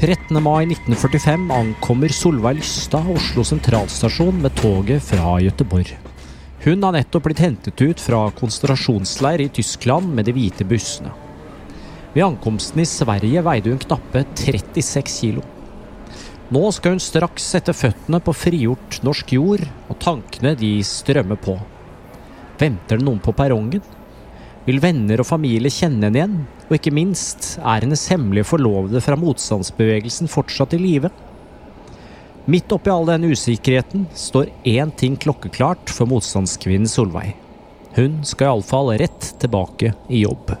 [0.00, 0.42] 13.
[0.42, 5.90] mai 1945 ankommer Solveig Lystad Oslo sentralstasjon med toget fra Gøteborg.
[6.62, 11.10] Hun har nettopp blitt hentet ut fra konsentrasjonsleir i Tyskland med de hvite bussene.
[12.12, 15.42] Ved ankomsten i Sverige veide hun knappe 36 kilo.
[16.54, 21.58] Nå skal hun straks sette føttene på frigjort norsk jord, og tankene de strømmer på.
[22.62, 23.82] Venter det noen på perrongen?
[24.68, 26.32] Vil venner og familie kjenne henne igjen?
[26.68, 31.08] Og ikke minst, er hennes hemmelige forlovede fra motstandsbevegelsen fortsatt i live?
[32.52, 37.32] Midt oppi all denne usikkerheten står én ting klokkeklart for motstandskvinnen Solveig.
[37.96, 40.52] Hun skal iallfall rett tilbake i jobb.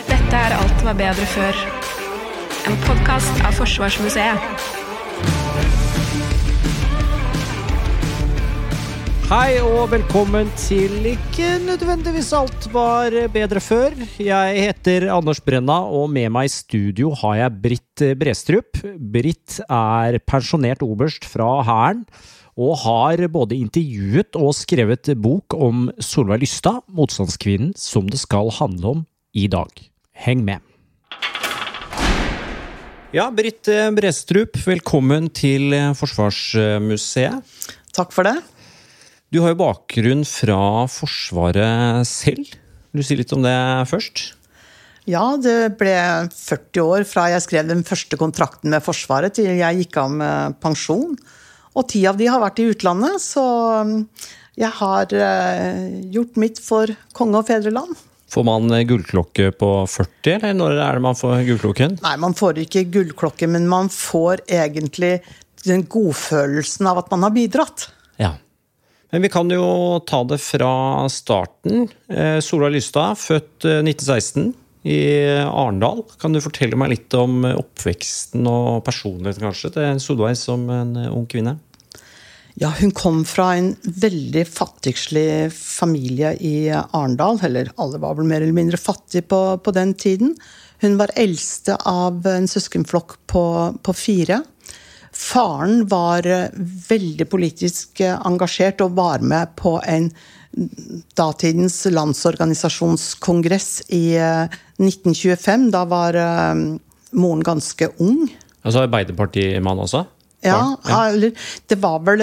[0.00, 1.60] Dette er Alt var bedre før.
[2.72, 4.75] En podkast av Forsvarsmuseet.
[9.26, 13.96] Hei og velkommen til Ikke nødvendigvis alt var bedre før.
[14.22, 18.78] Jeg heter Anders Brenna, og med meg i studio har jeg Britt Brestrup.
[18.94, 22.06] Britt er pensjonert oberst fra Hæren,
[22.54, 28.94] og har både intervjuet og skrevet bok om Solveig Lystad, motstandskvinnen som det skal handle
[28.94, 29.74] om i dag.
[30.14, 30.62] Heng med.
[33.10, 33.66] Ja, Britt
[33.98, 37.42] Brestrup, velkommen til Forsvarsmuseet.
[37.96, 38.38] Takk for det.
[39.34, 42.46] Du har jo bakgrunn fra Forsvaret selv.
[42.94, 43.56] Vil du si litt om det
[43.90, 44.28] først?
[45.06, 45.94] Ja, det ble
[46.30, 50.56] 40 år fra jeg skrev den første kontrakten med Forsvaret til jeg gikk av med
[50.62, 51.18] pensjon.
[51.76, 53.44] Og ti av de har vært i utlandet, så
[53.82, 53.98] um,
[54.56, 55.82] jeg har eh,
[56.14, 57.98] gjort mitt for konge og fedreland.
[58.32, 61.98] Får man gullklokke på 40, eller når er det man får gullklokken?
[62.06, 65.18] Nei, man får ikke gullklokke, men man får egentlig
[65.66, 67.90] den godfølelsen av at man har bidratt.
[68.22, 68.36] Ja.
[69.14, 69.66] Men vi kan jo
[70.06, 71.86] ta det fra starten.
[72.10, 74.54] Eh, Sola Lystad, født 1916 eh,
[74.86, 74.98] i
[75.46, 76.02] Arendal.
[76.20, 81.26] Kan du fortelle meg litt om oppveksten og personligheten kanskje til Solveig som en ung
[81.30, 81.58] kvinne?
[82.56, 87.38] Ja, hun kom fra en veldig fattigslig familie i Arendal.
[87.44, 90.32] Eller alle var vel mer eller mindre fattige på, på den tiden.
[90.80, 93.44] Hun var eldste av en søskenflokk på,
[93.84, 94.40] på fire.
[95.16, 96.50] Faren var eh,
[96.88, 100.10] veldig politisk eh, engasjert og var med på en
[101.16, 105.66] datidens landsorganisasjonskongress i 1925.
[105.68, 106.18] Eh, da var
[107.16, 108.26] moren ganske ung.
[108.62, 110.04] Altså Arbeiderpartimann også?
[110.44, 112.20] Ja, ja, det var vel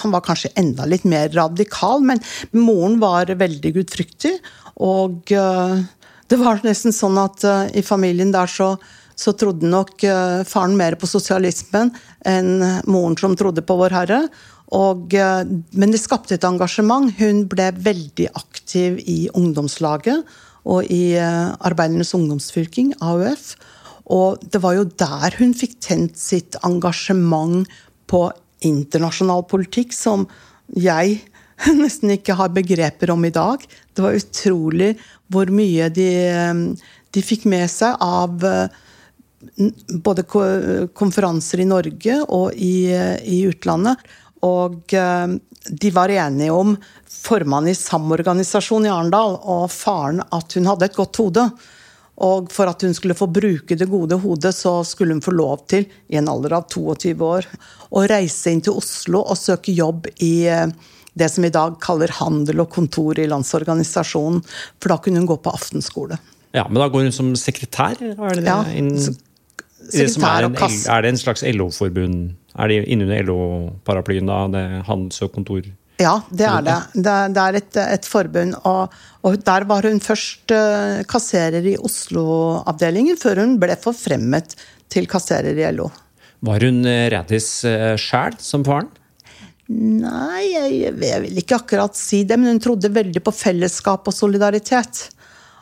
[0.00, 2.22] Han var kanskje enda litt mer radikal, men
[2.56, 4.36] moren var veldig gudfryktig.
[4.86, 7.44] Og det var nesten sånn at
[7.74, 8.70] i familien der så
[9.16, 11.92] så trodde nok eh, faren mer på sosialismen
[12.26, 14.20] enn moren som trodde på Vår Herre.
[14.74, 17.12] Og, eh, men det skapte et engasjement.
[17.18, 20.24] Hun ble veldig aktiv i ungdomslaget
[20.64, 23.54] og i eh, Arbeidernes ungdomsfylking, AUF.
[24.14, 27.68] Og det var jo der hun fikk tent sitt engasjement
[28.10, 28.26] på
[28.64, 30.26] internasjonal politikk, som
[30.68, 31.20] jeg
[31.82, 33.62] nesten ikke har begreper om i dag.
[33.94, 34.94] Det var utrolig
[35.32, 36.10] hvor mye de,
[37.14, 38.42] de fikk med seg av
[40.04, 40.24] både
[40.96, 42.90] konferanser i Norge og i,
[43.24, 44.02] i utlandet.
[44.44, 45.36] Og eh,
[45.68, 46.74] de var enige om,
[47.08, 51.46] formannen i Samorganisasjonen i Arendal og faren, at hun hadde et godt hode.
[52.24, 55.64] Og for at hun skulle få bruke det gode hodet, så skulle hun få lov
[55.70, 57.48] til, i en alder av 22 år,
[57.90, 60.68] å reise inn til Oslo og søke jobb i eh,
[61.14, 64.42] det som i dag kaller handel og kontor i Landsorganisasjonen.
[64.82, 66.18] For da kunne hun gå på aftenskole.
[66.54, 67.98] Ja, Men da går hun som sekretær?
[67.98, 68.50] Er det det?
[68.50, 69.14] Ja,
[69.90, 70.84] sekretær og kass...
[70.90, 72.34] Er det en slags LO-forbund?
[72.54, 74.44] Er det innunder LO-paraplyen, da?
[74.52, 75.66] Det handels- og kontor?
[76.02, 76.76] Ja, det er det.
[77.06, 78.56] Det er et, et forbund.
[78.66, 84.56] Og, og, der var hun først uh, kasserer i Oslo-avdelingen, før hun ble forfremmet
[84.90, 85.88] til kasserer i LO.
[86.44, 88.90] Var hun uh, Rædis uh, sjæl, som faren?
[89.70, 94.16] Nei, jeg, jeg, vil ikke akkurat si det, men hun trodde veldig på fellesskap og
[94.16, 95.06] solidaritet.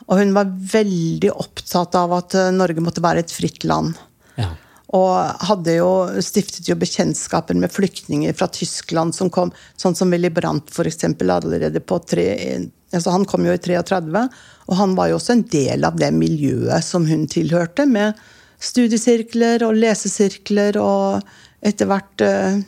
[0.09, 3.93] Og hun var veldig opptatt av at Norge måtte være et fritt land.
[4.39, 4.51] Ja.
[4.93, 5.89] Og hadde jo,
[6.21, 9.49] stiftet jo bekjentskaper med flyktninger fra Tyskland som kom,
[9.79, 11.07] sånn som Willy Brandt f.eks.
[11.07, 12.27] allerede på tre
[12.93, 14.27] altså Han kom jo i 33,
[14.69, 18.19] og han var jo også en del av det miljøet som hun tilhørte, med
[18.63, 21.25] studiesirkler og lesesirkler og
[21.65, 22.61] etter hvert eh,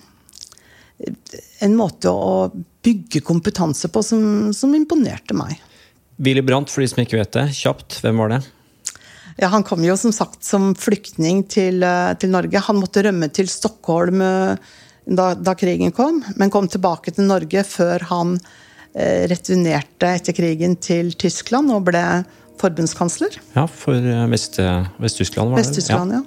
[1.65, 2.49] en måte å
[2.85, 4.25] bygge kompetanse på som,
[4.55, 5.59] som imponerte meg.
[6.17, 8.41] Willy Brandt, for de som ikke vet det, kjapt, hvem var det?
[9.35, 12.59] Ja, Han kom jo som sagt som flyktning til, eh, til Norge.
[12.59, 14.55] Han måtte rømme til Stockholm eh,
[15.05, 18.37] da, da, krigen kom, men kom tilbake til Norge før han
[18.95, 22.23] eh, returnerte etter krigen til Tyskland og ble
[22.61, 23.35] forbundskansler.
[23.57, 23.99] Ja, for
[24.31, 24.61] Vest,
[25.03, 25.65] Vest-Tyskland, var det?
[25.65, 26.23] Vest-Tyskland, ja.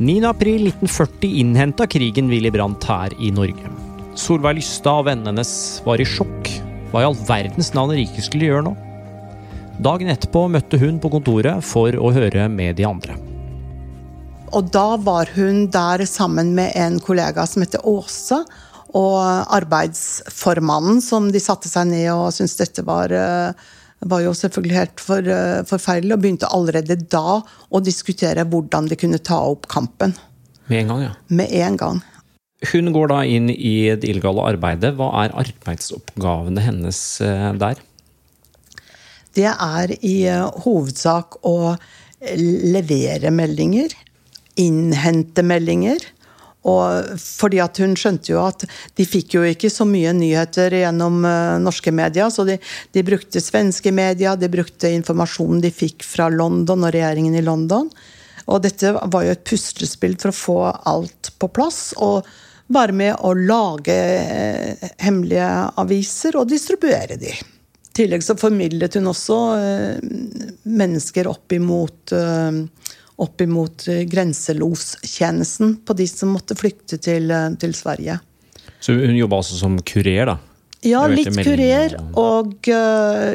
[0.00, 3.68] 9.4.1940 innhenta krigen Willy Brandt her i Norge.
[4.16, 5.52] Solveig Lystad og vennene hennes
[5.84, 6.48] var i sjokk.
[6.90, 8.74] Hva i all verdens navn Rike skulle gjøre nå?
[9.82, 13.16] Dagen etterpå møtte hun på kontoret for å høre med de andre.
[14.52, 18.42] Og da var hun der sammen med en kollega som heter Åse,
[18.92, 19.18] og
[19.56, 23.56] arbeidsformannen som de satte seg ned og syntes dette var, eh,
[24.04, 27.40] var jo selvfølgelig helt for, eh, forferdelig, og begynte allerede da
[27.72, 30.14] å diskutere hvordan de kunne ta opp kampen.
[30.68, 31.12] Med en gang, ja.
[31.28, 32.02] Med en gang.
[32.70, 34.94] Hun går da inn i det illegale arbeidet.
[34.94, 37.80] Hva er arbeidsoppgavene hennes eh, der?
[39.34, 40.16] Det er i
[40.64, 41.74] hovedsak å
[42.36, 43.94] levere meldinger,
[44.60, 46.04] innhente meldinger.
[46.62, 48.62] Og fordi at hun skjønte jo at
[48.98, 52.58] de fikk jo ikke så mye nyheter gjennom uh, norske medier, så de,
[52.94, 57.90] de, brukte svenske medier, de brukte informasjonen de fikk fra London og regjeringen i London.
[58.46, 60.58] Og dette var jo et puslespill for å få
[60.94, 61.82] alt på plass.
[61.98, 62.26] og
[62.72, 65.48] være med å lage uh, hemmelige
[65.82, 67.34] aviser og distribuere de.
[67.92, 70.12] I tillegg så formidlet hun også uh,
[70.64, 72.14] mennesker opp imot
[73.22, 78.18] opp imot eh, grenselostjenesten på de som måtte flykte til, eh, til Sverige.
[78.82, 80.38] Så hun jobba altså som kurer, da?
[80.82, 82.66] Ja, litt kurer og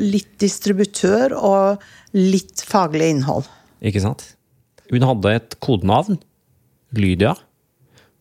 [0.03, 3.47] litt distributør og litt faglig innhold.
[3.79, 4.25] Ikke sant.
[4.91, 6.19] Hun hadde et kodenavn.
[6.91, 7.37] Lydia.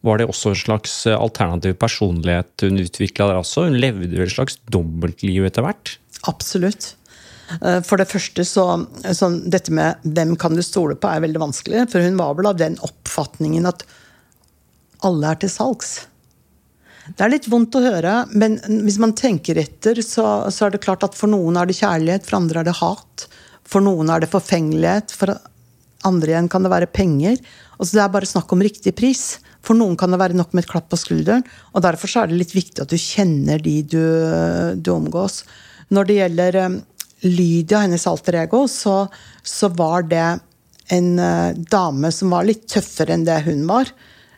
[0.07, 3.67] Var det også en slags alternativ personlighet hun utvikla der også?
[3.67, 5.97] Hun levde vel et slags dobbeltliv etter hvert?
[6.31, 6.95] Absolutt.
[7.63, 8.67] Eh, for det første så,
[9.15, 11.87] så Dette med hvem kan du stole på, er veldig vanskelig.
[11.93, 13.87] For hun var vel av den oppfatningen at
[15.07, 15.97] alle er til salgs.
[17.07, 20.83] Det er litt vondt å høre, men hvis man tenker etter, så, så, er det
[20.83, 23.27] klart at for noen er det kjærlighet, for andre er det hat.
[23.67, 25.37] For noen er det forfengelighet, for
[26.07, 27.39] andre igjen kan det være penger.
[27.77, 29.37] Altså Det er bare snakk om riktig pris.
[29.67, 31.47] For noen kan det være nok med et klapp på skulderen.
[31.75, 34.03] og Derfor er det litt viktig at du kjenner de du,
[34.79, 35.45] du omgås.
[35.95, 36.77] Når det gjelder eh,
[37.27, 39.07] Lydia, hennes alter ego, så,
[39.43, 40.27] så var det
[40.93, 43.91] en uh, dame som var litt tøffere enn det hun var.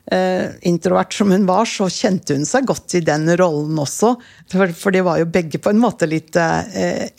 [0.08, 4.14] Uh, introvert som hun var, så kjente hun seg godt i den rollen også.
[4.52, 6.62] For, for de var jo begge på en måte litt uh,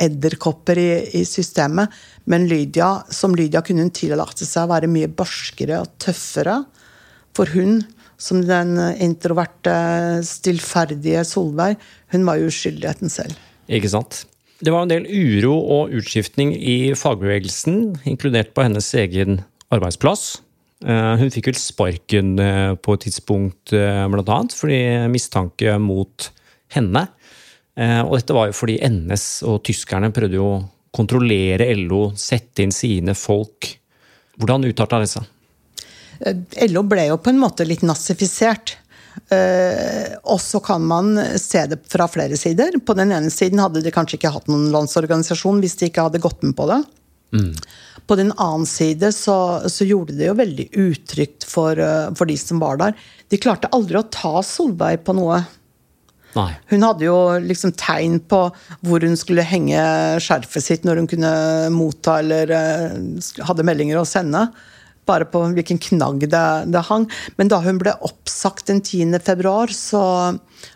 [0.01, 0.89] edderkopper i,
[1.19, 1.93] i, systemet.
[2.31, 6.63] Men Lydia, som Lydia kunne hun tillate seg å være mye barskere og tøffere.
[7.37, 7.83] For hun,
[8.19, 9.75] som den introverte,
[10.25, 11.77] stillferdige Solveig,
[12.15, 13.37] hun var jo uskyldigheten selv.
[13.69, 14.23] Ikke sant?
[14.59, 20.41] Det var en del uro og utskiftning i fagbevegelsen, inkludert på hennes egen arbeidsplass.
[20.79, 24.79] Eh, hun fikk vel sparken eh, på et tidspunkt, eh, blant annet, fordi
[25.11, 26.31] mistanke mot
[26.75, 27.07] henne.
[27.79, 32.73] Og dette var jo fordi NS og tyskerne prøvde jo å kontrollere LO, sette inn
[32.75, 33.69] sine folk.
[34.35, 35.29] Hvordan utarta det seg?
[36.67, 38.75] LO ble jo på en måte litt nazifisert.
[39.29, 42.79] Uh, og så kan man se det fra flere sider.
[42.85, 46.21] På den ene siden hadde de kanskje ikke hatt noen landsorganisasjon hvis de ikke hadde
[46.23, 46.79] gått med på det.
[47.35, 47.51] Mm.
[48.09, 49.37] På den annen side så,
[49.69, 52.97] så, gjorde det jo veldig utrygt for, uh, for, de som var der.
[53.29, 55.43] De klarte aldri å ta Solveig på noe.
[56.33, 56.49] Nei.
[56.69, 58.41] Hun hadde jo liksom tegn på
[58.85, 59.81] hvor hun skulle henge
[60.21, 61.31] skjerfet sitt når hun kunne
[61.73, 64.47] motta eller uh, hadde meldinger å sende
[65.09, 67.07] bare på hvilken knagg det, det, hang.
[67.41, 69.17] Men da hun ble oppsagt den 10.
[69.25, 70.03] februar, så,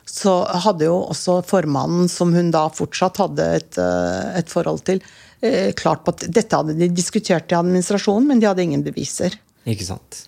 [0.09, 0.35] så
[0.65, 5.01] hadde jo også formannen, som hun da fortsatt hadde et, eh, et forhold til,
[5.45, 9.37] eh, klart på at dette hadde de diskutert i administrasjonen, men de hadde ingen beviser.
[9.69, 10.25] Ikke sant.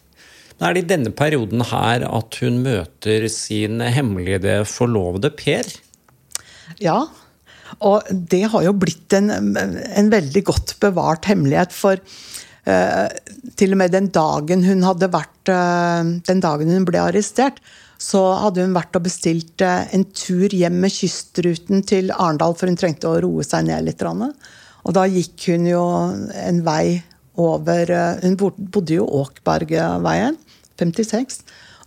[0.55, 5.67] Da er det i denne perioden her at hun møter sin hemmelige forlovede Per.
[6.79, 7.01] Ja,
[7.83, 11.75] og det har jo blitt en, en veldig godt bevart hemmelighet.
[11.75, 11.99] For
[12.65, 17.59] til og med den dagen hun hadde vært eh, Den dagen hun ble arrestert,
[18.01, 22.71] så hadde hun vært og bestilt eh, en tur hjem med kystruten til Arendal, for
[22.71, 24.01] hun trengte å roe seg ned litt.
[24.01, 25.83] Og da gikk hun jo
[26.41, 27.03] en vei
[27.35, 27.89] over
[28.21, 30.37] Hun bodde jo Åkbergveien,
[30.79, 31.41] 56.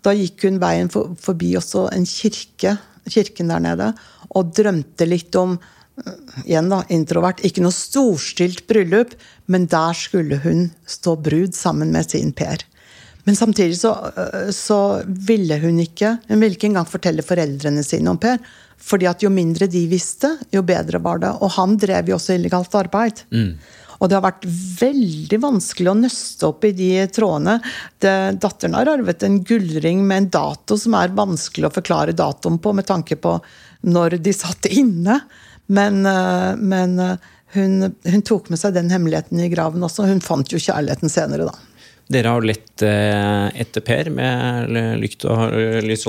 [0.04, 2.74] Da gikk hun veien forbi også en kirke,
[3.08, 3.86] kirken der nede,
[4.36, 5.56] og drømte litt om
[6.44, 9.14] igjen da, introvert, ikke noe storstilt bryllup,
[9.46, 12.64] men der skulle hun stå brud sammen med sin Per.
[13.28, 18.10] Men samtidig så, øh, så, ville hun ikke Hun ville ikke engang fortelle foreldrene sine
[18.10, 18.38] om Per.
[18.78, 21.32] fordi at jo mindre de visste, jo bedre var det.
[21.42, 23.20] Og han drev jo også illegalt arbeid.
[23.34, 23.58] Mm.
[23.98, 24.46] Og det har vært
[24.78, 27.58] veldig vanskelig å nøste opp i de trådene.
[27.98, 32.60] Det, datteren har arvet en gullring med en dato som er vanskelig å forklare datoen
[32.62, 33.34] på, med tanke på
[33.90, 35.18] når de satt inne.
[35.68, 37.16] Men, eh, men, eh,
[37.52, 40.06] hun, hun, tok med seg den hemmeligheten i graven også.
[40.08, 41.84] Hun fant jo kjærligheten senere, da.
[42.08, 45.52] Dere har lett eh, etter Per med lykt og
[45.84, 46.06] lys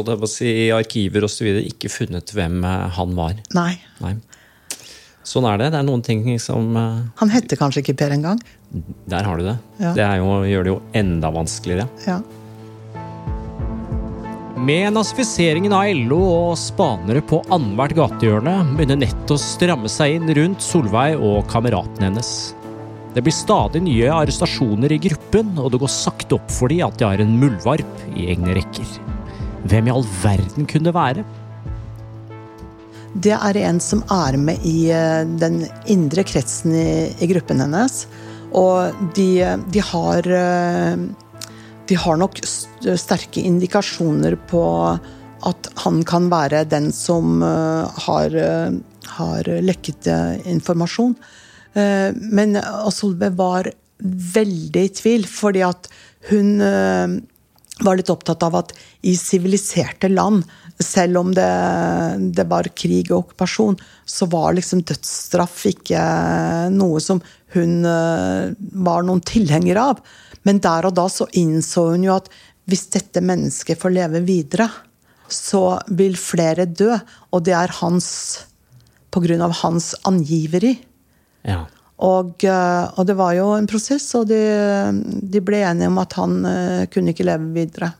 [0.47, 1.51] i arkiver osv.
[1.65, 3.35] Ikke funnet hvem han var.
[3.55, 3.73] Nei.
[3.99, 4.15] Nei.
[5.27, 5.73] Sånn er det.
[5.75, 8.39] Det er noen ting som Han heter kanskje ikke Per engang?
[9.11, 9.57] Der har du det.
[9.83, 9.91] Ja.
[9.97, 11.89] Det jo, gjør det jo enda vanskeligere.
[12.07, 12.21] Ja.
[14.59, 20.31] Med nazifiseringen av LO og spanere på annethvert gatehjørne begynner nettet å stramme seg inn
[20.35, 22.31] rundt Solveig og kameraten hennes.
[23.15, 26.99] Det blir stadig nye arrestasjoner i gruppen, og det går sakte opp for dem at
[26.99, 28.91] de har en muldvarp i egne rekker.
[29.71, 31.23] Hvem i all verden kunne det være?
[33.15, 38.03] Det er en som er med i eh, den indre kretsen i, i gruppen hennes.
[38.59, 39.31] Og de,
[39.71, 40.27] de, har
[41.89, 44.63] eh, De har nok sterke indikasjoner på
[45.49, 48.39] at han kan være den som eh, har,
[49.17, 50.07] har lekket
[50.45, 51.15] informasjon.
[51.73, 52.57] Eh, men
[52.91, 53.69] Solveig var
[53.99, 55.89] veldig i tvil, fordi at
[56.29, 57.19] hun eh,
[57.83, 58.73] var litt opptatt av at
[59.07, 60.43] i siviliserte land,
[60.79, 61.49] selv om det,
[62.35, 63.75] det, var krig og okkupasjon,
[64.07, 66.03] så var liksom dødsstraff ikke
[66.71, 67.19] noe som
[67.55, 68.55] hun eh,
[68.87, 70.03] var noen tilhenger av.
[70.47, 72.29] Men der og da så innså hun jo at
[72.69, 74.69] hvis dette mennesket får leve videre,
[75.29, 76.93] så vil flere dø.
[77.33, 78.09] Og det er hans
[79.09, 80.75] på grunn av hans angiveri.
[81.47, 81.63] Ja.
[82.05, 84.39] Og, eh, og, det var jo en prosess, og de,
[85.03, 87.91] de, ble enige om at han uh, kunne ikke leve videre.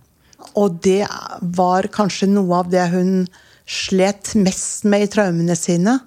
[0.60, 1.03] Og det
[1.41, 3.25] var kanskje noe av det hun
[3.69, 5.98] slet mest med i traumene sine.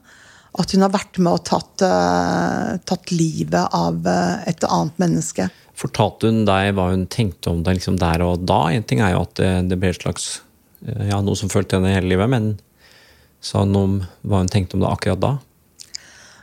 [0.61, 5.49] At hun har vært med og tatt, uh, tatt livet av uh, et annet menneske.
[5.79, 8.67] Fortalte hun deg hva hun tenkte om det liksom der og da?
[8.71, 10.43] En ting er jo at det, det ble et slags,
[10.85, 12.53] ja, noe som fulgte henne hele livet, men
[13.43, 13.97] sa hun om
[14.29, 15.33] hva hun tenkte om det akkurat da?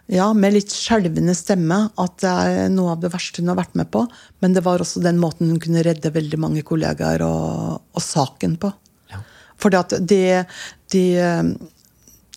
[0.10, 3.76] Ja, med litt skjelvende stemme at det er noe av det verste hun har vært
[3.78, 4.08] med på.
[4.42, 8.56] Men det var også den måten hun kunne redde veldig mange kollegaer og, og saken
[8.62, 8.72] på.
[9.14, 9.22] Ja.
[9.62, 10.24] Fordi at de,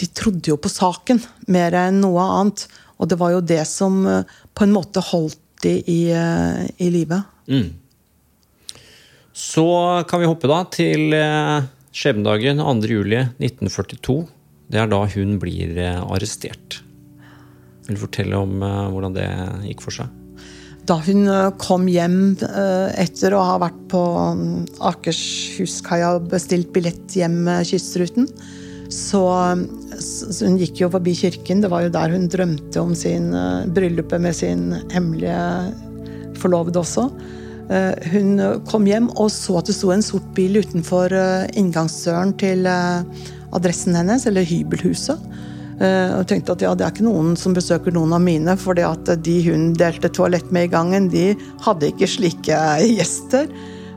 [0.03, 2.67] de, de, trodde jo på saken mer enn noe annet.
[2.99, 7.23] Og det var jo det som på en måte holdt de i, i live.
[7.47, 7.71] Mm.
[9.33, 9.65] Så
[10.09, 11.65] kan vi hoppe da til eh,
[11.97, 14.17] skjebnedagen 2.7.1942.
[14.73, 16.83] Det er da hun blir eh, arrestert.
[17.87, 19.29] Vil du fortelle om hvordan det
[19.71, 20.13] gikk for seg?
[20.87, 27.17] Da hun eh, kom hjem etter å ha vært på Akershuskaia Akershus-kaia og bestilt billett
[27.17, 28.29] hjem med Kystruten,
[28.93, 29.23] så,
[29.99, 31.63] så, hun gikk jo forbi kirken.
[31.65, 35.39] Det var jo der hun drømte om sin uh, bryllupet med sin hemmelige
[36.43, 37.09] forlovede også.
[38.13, 41.15] Hun kom hjem og så at det sto en sort bil utenfor
[41.57, 45.23] inngangsdøren til adressen hennes, eller hybelhuset.
[45.79, 48.85] Og tenkte at ja, det er ikke noen som besøker noen av mine, fordi
[49.25, 51.31] de hun delte toalett med i gangen, de
[51.65, 52.61] hadde ikke slike
[52.99, 53.49] gjester.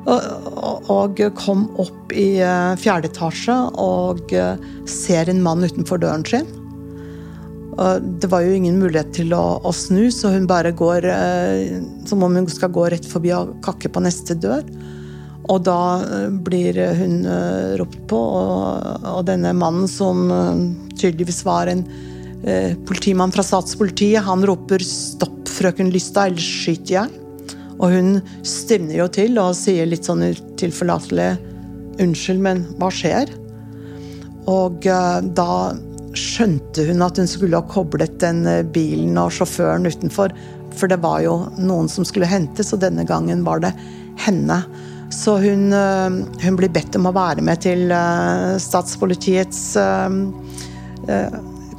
[0.06, 4.60] Og, kom opp i eh, fjerde etasje og eh,
[4.90, 6.46] ser en mann utenfor døren sin.
[7.76, 11.10] Det var jo ingen mulighet til å, å snu, så hun bare går
[12.08, 14.64] som om hun skal gå rett forbi og kakke på neste dør.
[15.52, 20.64] Og da eh, blir hun eh, ropt på, og, og denne mannen som eh,
[20.96, 21.84] tydeligvis var en
[22.46, 27.25] eh, politimann fra statspolitiet, han roper 'stopp, frøken Lystad, ellers skyter jeg'.
[27.80, 30.24] Og hun stivner jo til og sier litt sånn
[30.60, 31.36] tilforlatelig
[32.00, 33.34] 'unnskyld, men hva skjer?'
[34.52, 35.76] Og eh, da
[36.16, 40.32] skjønte hun at hun skulle ha koblet den bilen og sjåføren utenfor.
[40.76, 43.74] For det var jo noen som skulle hentes, og denne gangen var det
[44.24, 44.64] henne.
[45.10, 46.10] Så hun, eh,
[46.44, 50.10] hun, blir bedt om å være med til eh, statspolitiets eh,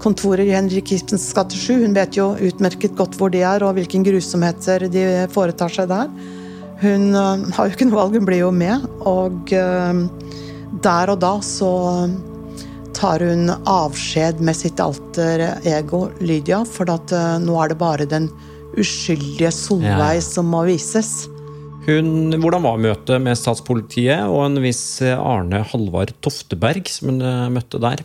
[0.06, 1.82] kontorer i Henrik Ibsens gate 7.
[1.82, 6.10] Hun vet jo utmerket godt hvor de er, og hvilke grusomheter de foretar seg der.
[6.82, 8.84] Hun har jo ikke noe valg, hun blir jo med.
[9.08, 9.50] Og
[10.84, 11.70] der og da så
[12.96, 18.28] tar hun avskjed med sitt alter ego Lydia, for at nå er det bare den
[18.76, 20.25] uskyldige Solveig ja.
[20.25, 21.26] som må vises.
[21.86, 27.48] Hun, hvordan var møtet med statspolitiet og en viss Arne Halvard Tofteberg, som hun eh,
[27.54, 28.02] møtte der?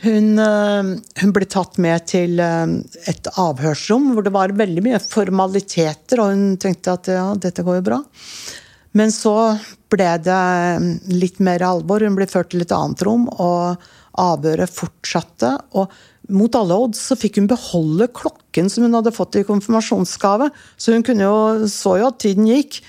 [0.00, 0.90] Hun, eh,
[1.20, 2.76] hun, ble tatt med til eh,
[3.10, 7.80] et avhørsrom hvor det var veldig mye formaliteter, og hun tenkte at ja, dette går
[7.80, 8.00] jo bra.
[8.96, 9.34] Men så
[9.92, 10.40] ble det
[11.12, 12.02] litt mer alvor.
[12.02, 13.82] Hun ble ført til et annet rom, og
[14.20, 15.52] avhøret fortsatte.
[15.78, 15.92] Og
[16.32, 20.50] mot alle odds så fikk hun beholde klokken som hun hadde fått i konfirmasjonsgave.
[20.80, 21.36] Så hun jo,
[21.70, 22.80] så jo at tiden gikk.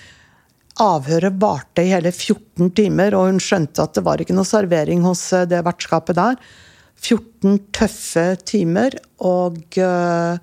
[0.81, 5.03] Avhøret varte i hele 14 timer, og hun skjønte at det var ikke noe servering
[5.05, 6.39] hos eh, det vertskapet der.
[7.01, 10.37] 14 tøffe timer, og uh,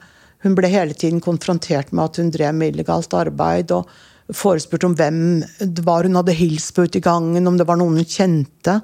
[0.45, 3.75] hun ble hele tiden konfrontert med at hun drev med illegalt arbeid.
[3.75, 3.89] og
[4.35, 5.21] forespurt om hvem
[5.61, 8.79] det var hun hadde hilst på ute i gangen, om det var noen hun kjente.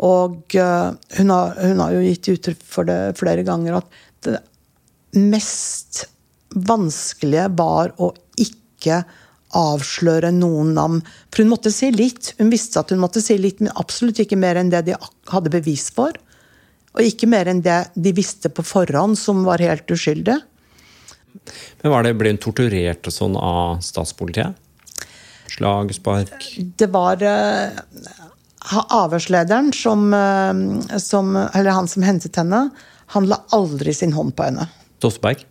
[0.00, 4.40] Og uh, hun, har, hun, har, jo gitt uttrykk for det flere ganger at det
[5.20, 6.06] mest
[6.50, 8.10] vanskelige var å
[8.40, 9.02] ikke
[9.60, 11.00] avsløre noen navn.
[11.30, 12.32] For hun måtte si litt.
[12.38, 14.98] Hun visste at hun måtte si litt, men absolutt ikke mer enn det de
[15.30, 16.14] hadde bevis for.
[16.96, 20.38] Og ikke mer enn det de visste på forhånd, som var helt uskyldig.
[21.82, 24.58] Men var det, Ble hun torturert og sånn av statspolitiet?
[25.50, 26.46] Slag, spark?
[26.78, 27.78] Det var uh,
[29.00, 32.68] avhørslederen som, uh, som, Eller han som hentet henne,
[33.14, 34.68] han la aldri sin hånd på henne.
[35.02, 35.42] Tosberg?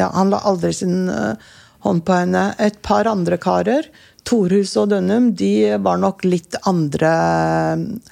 [0.00, 1.36] Ja, han la aldri sin uh,
[1.84, 2.50] hånd på henne.
[2.60, 3.88] Et par andre karer,
[4.26, 7.12] Torhus og Dønnum, de var nok litt andre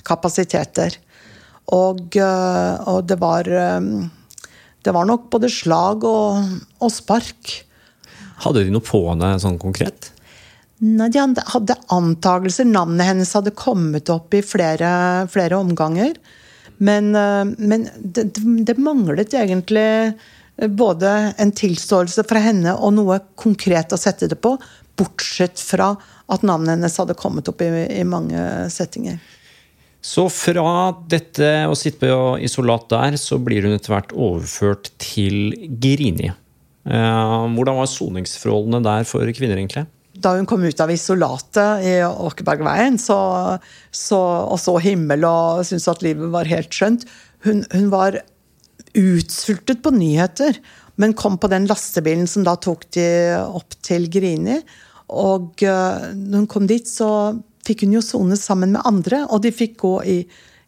[0.07, 1.01] kapasiteter.
[1.73, 3.49] Og, og det var
[4.85, 6.51] Det var nok både slag og,
[6.85, 7.55] og spark.
[8.45, 10.11] Hadde de noe på henne sånn konkret?
[10.85, 12.69] Nei, De hadde antakelser.
[12.69, 14.91] Navnet hennes hadde kommet opp i flere,
[15.33, 16.19] flere omganger.
[16.77, 18.33] Men, men det,
[18.67, 19.87] det, manglet egentlig
[20.77, 24.57] både en tilståelse fra henne og noe konkret å sette det på.
[24.99, 25.93] Bortsett fra
[26.31, 28.43] at navnet hennes hadde kommet opp i, i mange
[28.75, 29.21] settinger.
[30.05, 35.55] Så fra dette å sitte på isolat der, så blir hun etter hvert overført til
[35.81, 36.29] Grini.
[36.85, 39.87] Eh, hvordan var soningsforholdene der for kvinner, egentlig?
[40.15, 43.17] Da hun kom ut av isolatet i Åkebergveien så,
[43.91, 47.03] så, og så himmel og syntes at livet var helt skjønt
[47.43, 48.21] Hun, hun var
[48.95, 50.61] utsultet på nyheter,
[51.01, 53.09] men kom på den lastebilen som da tok de
[53.43, 54.61] opp til Grini.
[55.11, 57.09] Og uh, når hun kom dit, så
[57.65, 60.19] fikk hun jo sone sammen med andre, og de fikk gå i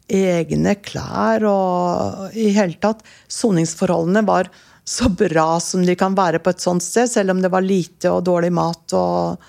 [0.06, 3.02] egne klær og i hele tatt.
[3.32, 4.50] Soningsforholdene var
[4.86, 8.12] så bra som de kan være på et sånt sted, selv om det var lite
[8.12, 8.94] og dårlig mat.
[8.94, 9.42] og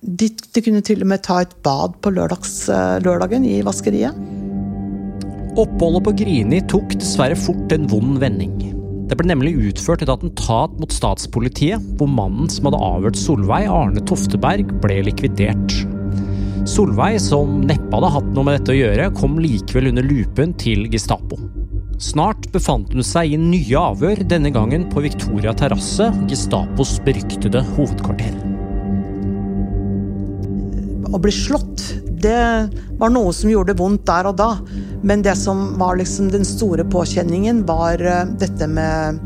[0.00, 4.14] de, de kunne til og med ta et bad på lørdags, eh, lørdagen i vaskeriet.
[5.58, 8.54] Oppholdet på Grini tok dessverre fort en vond vending.
[9.10, 14.04] Det ble nemlig utført et attentat mot statspolitiet, hvor mannen som hadde avhørt Solveig, Arne
[14.06, 15.80] Tofteberg, ble likvidert.
[16.68, 20.84] Solveig, som neppe hadde hatt noe med dette å gjøre, kom likevel under lupen til
[20.92, 21.38] Gestapo.
[21.98, 28.36] Snart befant hun seg i nye avhør, denne gangen på Victoria terrasse, Gestapos beryktede hovedkvarter.
[31.08, 31.86] Å bli slått,
[32.20, 32.36] det
[33.00, 34.52] var noe som gjorde vondt der og da.
[35.02, 39.18] Men det som var liksom den store påkjenningen, var eh, dette med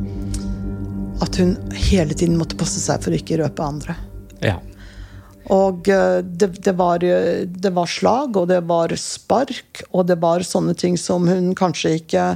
[1.23, 1.57] at hun
[1.91, 3.99] hele tiden måtte passe seg for å ikke røpe andre.
[4.45, 4.61] Ja.
[5.51, 10.19] Og eh, det, det, var, eh, det, var, slag, og det var spark, og det
[10.23, 12.27] var sånne ting som hun kanskje ikke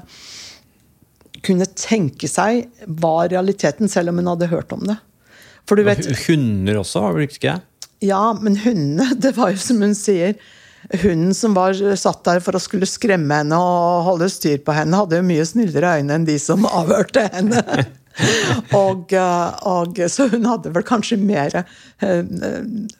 [1.46, 4.98] kunne tenke seg var realiteten, selv om hun hadde hørt om det.
[5.66, 7.58] For du vet, Hunder også, var det ikke?
[8.04, 10.38] Ja, men hundene, det var jo som hun sier
[11.02, 14.98] hunden som var satt der for å skulle skremme henne og holde styr på henne,
[15.00, 17.62] hadde jo mye snillere øyne enn de som avhørte henne.
[18.76, 22.22] og, eh, og, så hun hadde vel kanskje mer eh,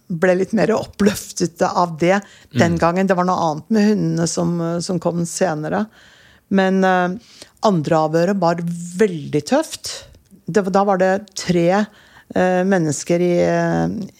[0.07, 2.19] Ble litt mer oppløftet av det
[2.53, 2.81] den mm.
[2.83, 3.09] gangen.
[3.09, 5.87] Det var noe annet med hundene som, som kom senere.
[6.49, 8.61] Men andreavhøret andre avhøret var
[9.01, 9.91] veldig tøft.
[10.47, 11.83] Det, da var det tre
[12.37, 13.35] mennesker i,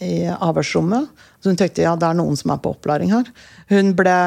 [0.03, 1.07] i avhørsrommet.
[1.39, 3.29] Så hun tenkte ja, det er noen som er på opplæring her.
[3.71, 4.17] Hun ble,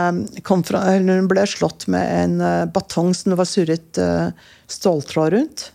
[0.69, 4.01] fra, hun ble slått med en batong som det var surret
[4.73, 5.69] ståltråd rundt.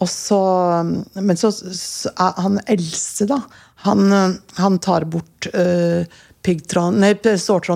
[0.00, 0.40] Og så,
[1.12, 3.42] men så, så han eldste, da,
[3.84, 4.12] han,
[4.56, 6.04] han tar bort uh,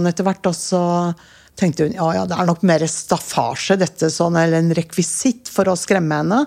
[0.09, 0.47] etter hvert.
[0.49, 0.85] Og så
[1.55, 5.69] tenkte hun ja, ja, det er nok mer staffasje, dette, sånn, eller en rekvisitt for
[5.69, 6.41] å skremme henne.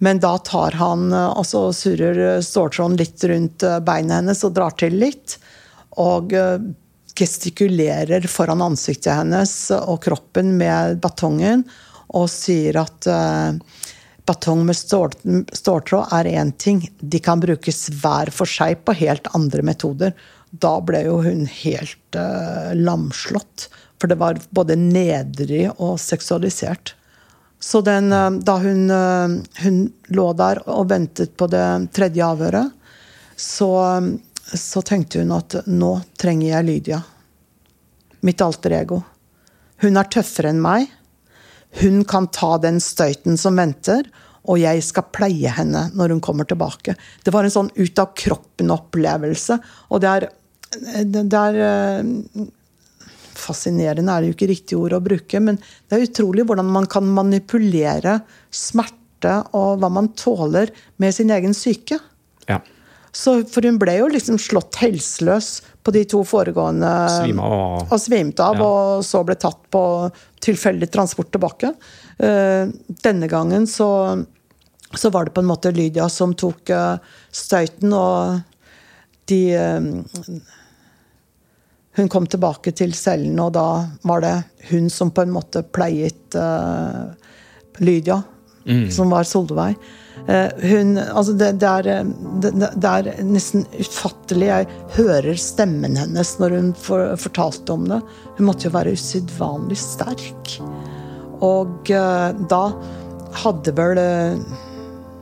[0.00, 4.94] Men da tar han og så surrer ståltråden litt rundt beina hennes og drar til
[4.96, 5.36] litt.
[6.00, 6.32] Og
[7.18, 11.66] gestikulerer foran ansiktet hennes og kroppen med batongen
[12.16, 13.54] og sier at uh,
[14.30, 15.16] batong med stål,
[15.52, 20.14] ståltråd er én ting, de kan brukes hver for seg på helt andre metoder.
[20.50, 23.68] Da ble jo hun helt uh, lamslått,
[24.00, 26.94] for det var både nedrig og seksualisert.
[27.60, 28.88] Så den, uh, da hun,
[29.60, 31.66] hun, lå der og ventet på det
[31.96, 32.74] tredje avhøret,
[33.36, 33.70] så
[34.54, 37.00] så tenkte hun at nå trenger jeg Lydia.
[38.26, 39.00] Mitt alter ego.
[39.80, 40.88] Hun er tøffere enn meg.
[41.78, 44.08] Hun kan ta den støyten som venter,
[44.50, 46.96] og jeg skal pleie henne når hun kommer tilbake.
[47.22, 49.58] Det var en sånn ut av kroppen-opplevelse.
[49.92, 50.26] Og det er,
[51.04, 51.60] det er
[53.40, 56.88] fascinerende er det jo ikke riktig ord å bruke, men det er utrolig hvordan man
[56.90, 58.20] kan manipulere
[58.54, 62.00] smerte og hva man tåler med sin egen syke.
[62.48, 62.60] Ja.
[63.12, 68.00] Så, for hun ble jo liksom slått helseløs på de to foregående Svima og, Og
[68.00, 68.66] svimte av, Ja.
[68.66, 69.82] og så ble tatt på
[70.44, 71.72] tilfeldig transport tilbake.
[72.18, 72.68] Eh,
[73.04, 73.88] denne gangen så,
[74.92, 76.96] så var det på en måte Lydia som tok eh,
[77.32, 78.40] støyten, og
[79.30, 79.80] de eh,
[81.98, 83.64] Hun kom tilbake til cellen, og da
[84.06, 84.36] var det
[84.70, 86.36] hun som på en måte pleiet
[87.82, 88.20] Lydia,
[88.94, 89.74] som var Solveig.
[90.28, 92.10] Eh, hun, altså det, det, er, eh,
[92.42, 94.48] det, det er nesten ufattelig.
[94.50, 98.00] Jeg hører stemmen hennes når hun for, fortalte om det.
[98.38, 100.56] Hun måtte jo være usedvanlig sterk.
[101.44, 102.64] Og eh, da
[103.40, 104.00] hadde vel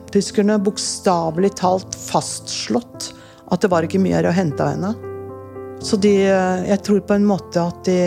[0.08, 3.10] tyskerne bokstavelig talt fastslått
[3.52, 4.94] at det var ikke mye å hente av henne.
[5.84, 8.00] Så de, jeg tror på en måte at de,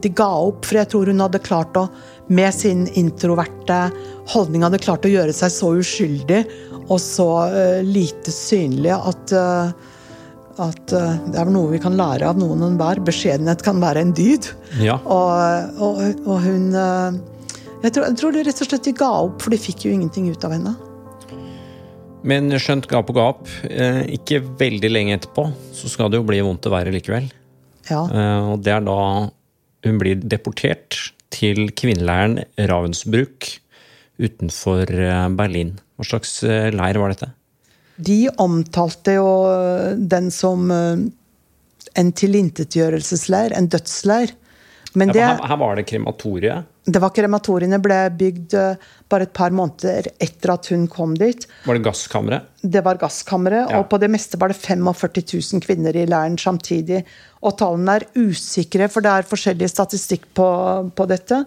[0.00, 1.88] de ga opp, for jeg tror hun hadde klart å
[2.32, 3.88] med sin introverte
[4.32, 6.44] holdning hadde klart å gjøre seg så uskyldig
[6.84, 9.70] og så uh, lite synlig at, uh,
[10.64, 13.00] at uh, det er noe vi kan lære av noen enhver.
[13.04, 14.50] Beskjedenhet kan være en dyd.
[14.80, 14.98] Ja.
[15.00, 16.72] Og, og, og hun
[17.84, 19.92] jeg tror, jeg tror de rett og slett de ga opp, for de fikk jo
[19.92, 20.72] ingenting ut av henne.
[22.24, 23.42] Men skjønt gap og gap,
[24.08, 25.44] ikke veldig lenge etterpå,
[25.76, 27.26] så skal det jo bli vondt å være likevel.
[27.90, 28.00] Ja.
[28.54, 28.96] Og det er da
[29.84, 30.96] hun blir deportert
[31.34, 32.38] til kvinneleiren
[32.70, 33.50] Ravensbrück
[34.22, 35.74] utenfor eh, Berlin.
[35.98, 37.32] Hva slags eh, leir var dette?
[37.96, 39.28] De omtalte jo
[39.98, 41.04] den som eh,
[42.00, 44.32] en tilintetgjørelsesleir, en dødsleir.
[44.94, 46.68] Men det, her, her var det krematoriet.
[46.86, 48.76] det var krematoriene ble bygd eh,
[49.10, 51.46] bare et par måneder etter at hun kom dit.
[51.66, 52.46] Var det gasskammeret?
[52.62, 53.80] Det var gasskammeret, Ja.
[53.80, 57.02] og på det meste var det 45 000 kvinner i leiren samtidig.
[57.44, 60.46] Og tallene er usikre, for det er forskjellig statistikk på,
[60.96, 61.42] på dette.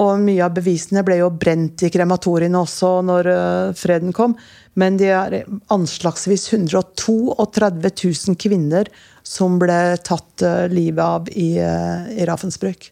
[0.00, 4.36] Og mye av bevisene ble jo brent i krematoriene også når eh, freden kom.
[4.80, 5.36] Men det er
[5.74, 8.88] anslagsvis 132 000 kvinner
[9.28, 12.88] som ble tatt eh, livet av i, uh, i Ravensbrück.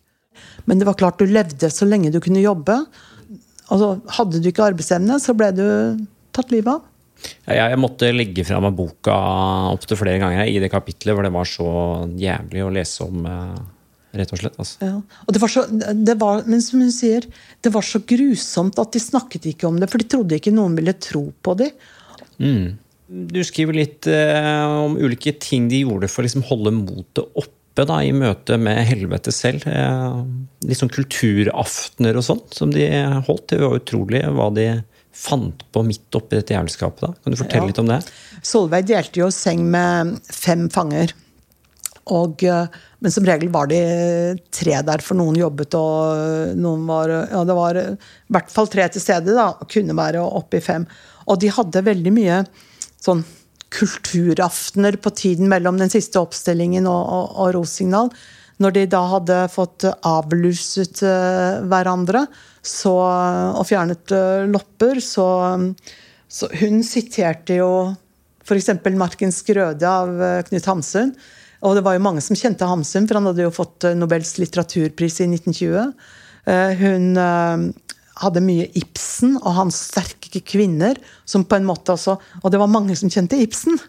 [0.68, 2.76] Men det var klart du levde så lenge du kunne jobbe.
[3.70, 5.66] Altså, hadde du ikke arbeidsevne, så ble du
[6.36, 6.89] tatt livet av.
[7.46, 9.16] Ja, jeg, måtte legge fra meg boka
[9.72, 11.70] opptil flere ganger i det kapitlet, hvor det var så
[12.20, 14.58] jævlig å lese om, eh, rett og slett.
[14.60, 14.76] Altså.
[14.86, 14.98] Ja.
[15.26, 17.26] Og det var så, det var, men som hun sier,
[17.60, 20.78] det var så grusomt at de snakket ikke om det, for de trodde ikke noen
[20.78, 21.74] ville tro på dem.
[23.10, 27.84] Du skriver litt eh, om ulike ting de gjorde for å liksom holde motet oppe
[27.88, 29.66] da, i møte med helvete selv.
[29.66, 30.20] Eh,
[30.68, 32.86] litt sånn kulturaftener og sånt som de
[33.26, 33.48] holdt.
[33.50, 34.68] Det var utrolig hva de
[35.20, 37.00] fant på midt oppi dette jernskapet?
[37.04, 37.12] da.
[37.22, 37.70] Kan du fortelle Ja.
[37.70, 38.00] litt om det?
[38.42, 41.12] Solveig delte jo seng med fem fanger.
[42.10, 42.66] Og, eh,
[43.00, 43.80] men som regel var de
[44.50, 47.84] tre der, for noen jobbet og noen var Ja, det var i
[48.32, 49.52] hvert fall tre til stede, da.
[49.68, 50.86] Kunne være oppe i fem.
[51.28, 52.40] Og de hadde veldig mye
[53.00, 53.22] sånn
[53.70, 58.10] kulturaftener på tiden mellom den siste oppstillingen og, og, og Rosignal.
[58.60, 62.26] Når de da hadde fått avluset eh, hverandre
[62.60, 62.92] så,
[63.56, 65.26] og fjernet eh, lopper, så,
[66.28, 67.70] så hun siterte jo
[68.44, 68.72] f.eks.
[69.00, 71.14] Marken grøde' av eh, Knut Hamsun.
[71.64, 75.20] Og det var jo mange som kjente Hamsun, for han hadde jo fått Nobels litteraturpris
[75.24, 75.94] i 1920.
[76.48, 77.08] Eh, Hun
[78.20, 82.72] hadde mye Ibsen og hans sterke kvinner, som på en måte også Og det var
[82.72, 83.80] mange som kjente Ibsen.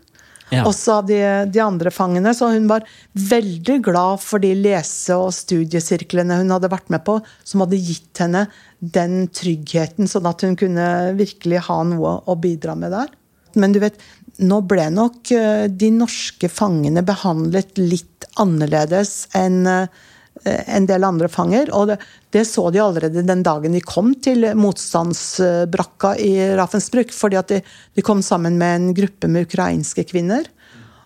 [0.52, 0.66] Ja.
[0.68, 2.34] Også av de, de andre fangene.
[2.36, 2.84] Så hun var
[3.16, 8.20] veldig glad for de lese- og studiesirklene hun hadde vært med på, som hadde gitt
[8.20, 8.46] henne
[8.82, 13.12] den tryggheten, sånn at hun kunne virkelig ha noe å bidra med der.
[13.60, 13.98] Men du vet,
[14.42, 20.02] nå ble nok eh, de norske fangene behandlet litt annerledes enn eh,
[20.44, 21.70] en del andre fanger.
[21.78, 22.00] Og det,
[22.34, 27.14] det så de allerede den dagen de kom til motstandsbrakka i Ravensbrück.
[27.16, 27.62] Fordi at de,
[27.96, 30.50] de kom sammen med en gruppe med ukrainske kvinner.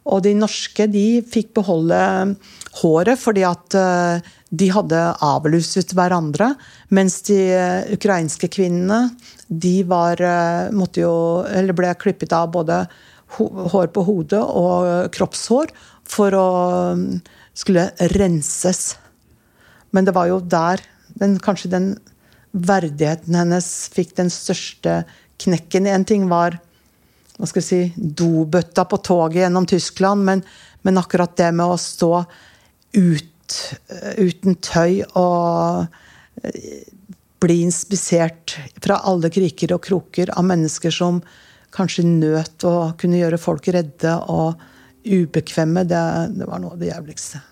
[0.06, 1.98] Og de norske de fikk beholde
[2.82, 6.52] håret fordi at eh, de hadde avluset hverandre.
[6.94, 9.16] Mens de eh, ukrainske kvinnene
[9.48, 11.16] de var, eh, måtte jo,
[11.50, 12.84] eller ble klippet av både
[13.36, 15.74] hår på hodet og kroppshår
[16.08, 16.50] for å
[16.96, 17.08] mm,
[17.58, 18.94] skulle renses.
[19.96, 20.84] Men det var jo der
[21.20, 21.90] den, kanskje den
[22.52, 25.04] verdigheten hennes fikk den største
[25.42, 25.88] knekken.
[25.88, 26.60] En ting var
[27.36, 30.44] hva skal jeg si, dobøtta på toget gjennom Tyskland, men,
[30.88, 32.12] men akkurat det med å stå
[32.96, 33.58] ut,
[34.16, 35.90] uten tøy og
[37.44, 41.20] bli inspisert fra alle kriker og kroker av mennesker som
[41.76, 44.64] kanskje nøt å kunne gjøre folk redde og
[45.06, 46.06] ubekvemme, det,
[46.40, 47.44] det var noe av det jævligste.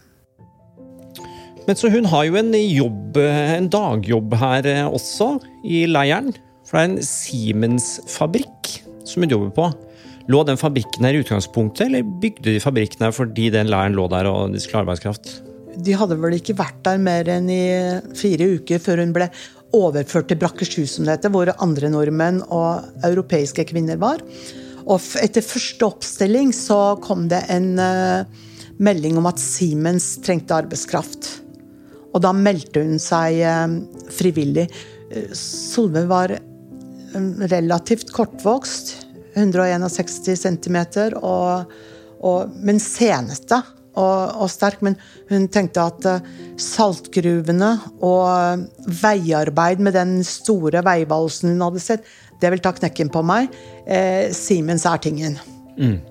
[1.68, 6.34] Men så hun har jo en jobb, en dagjobb her eh, også, i leiren.
[6.68, 8.72] For det er en Siemens-fabrikk
[9.08, 9.70] som hun jobber på.
[10.32, 14.08] Lå den fabrikken her i utgangspunktet, eller bygde de fabrikken her fordi den leiren lå
[14.12, 15.32] der og de skulle ha arbeidskraft?
[15.74, 17.64] De hadde vel ikke vært der mer enn i
[18.16, 19.30] fire uker før hun ble
[19.74, 24.22] overført til Brakkershus, som det heter, hvor andre nordmenn og europeiske kvinner var.
[24.84, 28.28] Og etter første oppstilling så kom det en uh,
[28.84, 31.43] melding om at Siemens trengte arbeidskraft.
[32.14, 33.78] Og da meldte hun seg uh,
[34.14, 34.68] frivillig.
[35.14, 36.38] Uh, Solveig var
[37.52, 39.00] relativt kortvokst.
[39.34, 40.78] 161 cm,
[41.18, 41.72] og,
[42.22, 43.58] og, men seneste
[43.98, 44.84] og, og, sterk.
[44.86, 44.98] Men
[45.32, 46.06] hun tenkte at
[46.62, 47.72] saltgruvene
[48.06, 48.68] og
[49.02, 52.06] veiarbeid med den store veivalsen hun hadde sett,
[52.44, 53.50] det vil ta knekken på meg.
[53.88, 55.38] Eh, Siemens er tingen.
[55.78, 56.02] Mm.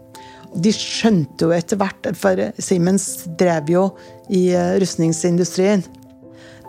[0.53, 3.87] De skjønte jo etter hvert, for Siemens drev jo
[4.29, 5.85] i uh, rustningsindustrien.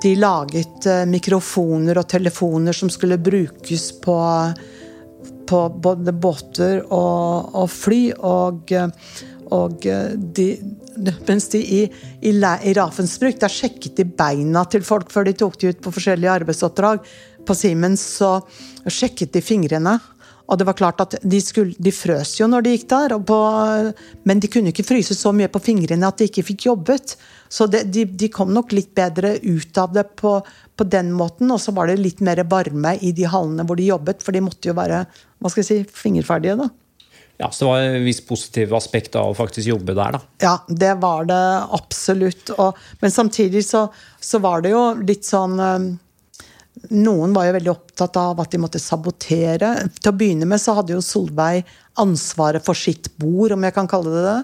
[0.03, 4.17] De laget uh, mikrofoner og telefoner som skulle brukes på
[5.47, 7.99] på både båter og, og fly.
[8.15, 8.71] Og,
[9.53, 9.85] og
[10.37, 10.47] de,
[11.27, 11.81] mens de i,
[12.21, 15.93] i, i Ravensbrück der sjekket de beina til folk før de tok de ut på
[15.97, 17.03] forskjellige arbeidsoppdrag.
[17.43, 18.37] På Siemens så
[18.87, 19.97] sjekket de fingrene.
[20.51, 23.38] Og det var klart at de, skulle, de frøs jo når de gikk der, på,
[24.27, 27.15] men de kunne ikke fryse så mye på fingrene at de ikke fikk jobbet.
[27.47, 30.36] Så det, de, de, kom nok litt bedre ut av det på,
[30.75, 31.51] på den måten.
[31.53, 34.43] Og så var det litt mer varme i de hallene hvor de jobbet, for de
[34.43, 35.06] måtte jo være
[35.39, 36.60] hva skal jeg si, fingerferdige.
[36.60, 36.71] da.
[37.38, 40.21] Ja, Så det var en viss positiv aspekt av å faktisk jobbe der, da?
[40.43, 41.41] Ja, det var det
[41.75, 42.51] absolutt.
[42.58, 43.88] Og, men samtidig så,
[44.19, 45.58] så, var det jo litt sånn
[46.93, 49.75] noen var jo veldig opptatt av at de måtte sabotere.
[49.99, 51.63] Til å begynne med så hadde jo Solveig
[52.01, 54.38] ansvaret for sitt bord, om jeg kan kalle det det.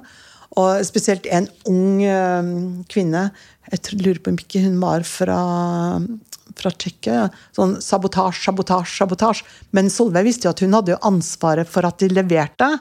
[0.59, 2.49] Og spesielt en ung øh,
[2.89, 3.29] kvinne.
[3.69, 5.39] Jeg lurer på om ikke hun var fra,
[6.57, 7.27] fra Tsjekkia.
[7.57, 9.49] Sånn sabotasje, sabotasje, sabotasje.
[9.77, 12.71] Men Solveig visste jo at hun hadde jo ansvaret for at de leverte.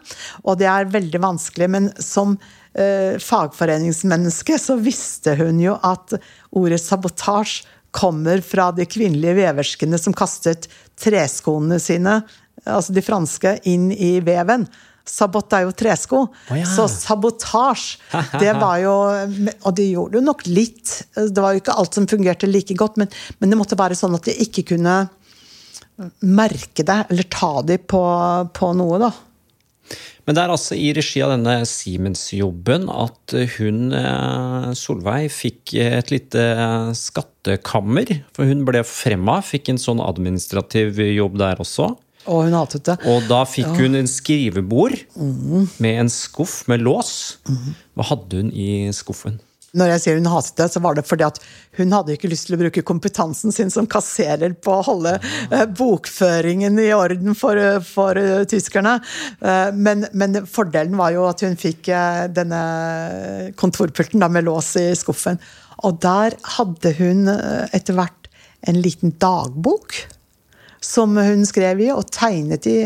[0.44, 1.68] Og det er veldig vanskelig.
[1.76, 2.38] Men som
[2.72, 6.16] eh, fagforeningsmenneske så visste hun jo at
[6.56, 12.20] ordet sabotasje kommer fra de kvinnelige veverskene som kastet treskoene sine,
[12.64, 14.66] altså de franske, inn i veven.
[15.09, 16.24] Sabot er jo tresko.
[16.29, 16.66] Oh, ja.
[16.68, 17.96] Så sabotasje,
[18.42, 18.92] det var jo
[19.64, 20.98] Og det gjorde jo nok litt.
[21.16, 24.18] Det var jo ikke alt som fungerte like godt, men, men det måtte være sånn
[24.18, 24.98] at de ikke kunne
[26.22, 28.03] merke det, eller ta det på,
[28.55, 29.11] på noe, da.
[30.28, 36.12] Men det er altså i regi av denne Siemens-jobben at hun, eh, Solveig, fikk et
[36.12, 36.42] lite
[37.00, 38.12] skattekammer.
[38.36, 41.94] For hun ble fremma, fikk en sånn administrativ jobb der også.
[42.28, 42.98] Og hun hatet det.
[43.08, 45.64] Og da fikk hun en skrivebord mm.
[45.80, 47.38] med en skuff med lås.
[47.48, 47.72] Mm.
[47.96, 49.40] Hva hadde hun i skuffen?
[49.76, 51.38] Når jeg sier hun hatet det, så var det fordi at
[51.76, 55.64] hun hadde ikke lyst til å bruke kompetansen sin som kasserer på å holde uh,
[55.68, 58.96] bokføringen i orden for, uh, for uh, tyskerne.
[59.76, 61.90] Men, men, fordelen var jo at hun fikk
[62.35, 62.61] denne
[63.61, 65.38] kontorpulten da, med lås i skuffen.
[65.85, 68.31] Og der hadde hun etter hvert
[68.68, 69.94] en liten dagbok
[70.85, 72.78] som hun skrev i og tegnet i.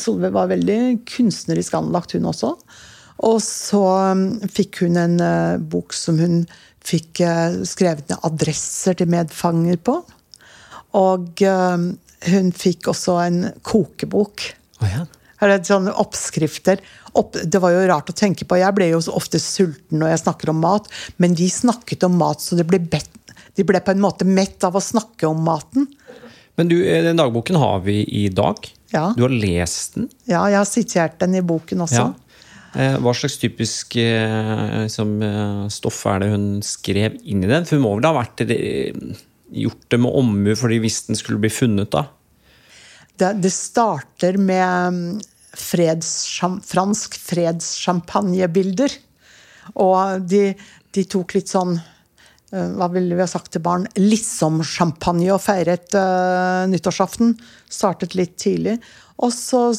[0.00, 2.54] Solveig var veldig kunstnerisk anlagt, hun også.
[3.22, 6.42] Og så um, fikk hun en uh, bok som hun
[6.84, 10.00] fikk uh, skrevet ned adresser til medfanger på.
[10.98, 11.90] Og uh,
[12.30, 14.48] hun fikk også en kokebok.
[14.82, 15.04] Oh, ja.
[15.42, 16.82] Her er sånne oppskrifter.
[17.18, 18.58] Opp, det var jo rart å tenke på.
[18.58, 20.88] Jeg ble jo ofte sulten når jeg snakker om mat,
[21.22, 23.10] men de snakket om mat, så de ble, bet,
[23.54, 25.86] de ble på en måte mett av å snakke om maten.
[26.58, 28.56] Men du, eh, den dagboken har vi i dag.
[28.94, 29.12] Ja.
[29.16, 30.08] Du har lest den?
[30.24, 32.08] Ja, jeg har sitert den i boken også.
[32.12, 32.23] Ja.
[32.74, 35.16] Eh, hva slags typisk liksom,
[35.70, 37.66] stoff er det hun skrev inn i den?
[37.68, 38.42] For hun må vel ha vært
[39.54, 42.08] gjort det med omhu fordi hvis den skulle bli funnet, da?
[43.14, 45.10] Det, det starter med mm,
[45.54, 46.10] freds,
[46.66, 48.96] fransk fredssjampanjebilder.
[49.78, 50.48] Og de,
[50.90, 51.78] de, tok litt sånn
[52.54, 53.86] hva ville vi ha sagt til barn?
[53.98, 57.32] Liksom-sjampanje og feiret uh, nyttårsaften.
[57.66, 58.76] Startet litt tidlig.
[59.18, 59.70] Og så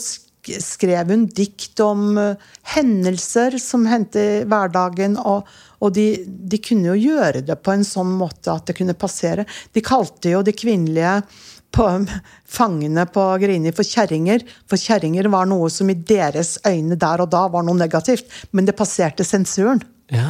[0.62, 2.36] skrev hun dikt om eh,
[2.75, 5.17] hendelser som hendte i hverdagen.
[5.17, 5.47] Og,
[5.79, 9.47] og de, de, kunne jo gjøre det på en sånn måte at det kunne passere.
[9.73, 11.17] De kalte jo de kvinnelige
[11.75, 11.89] på,
[12.60, 14.45] fangene på Grini for kjerringer.
[14.69, 18.31] For kjerringer var noe som i deres øyne der og da var noe negativt.
[18.51, 19.84] Men det passerte sensuren.
[20.13, 20.29] Ja.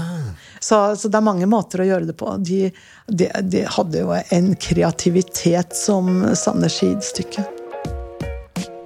[0.60, 2.32] Så, så, det er mange måter å gjøre det på.
[2.40, 2.72] De,
[3.08, 7.46] de, de hadde jo en kreativitet som savner Skid-stykke.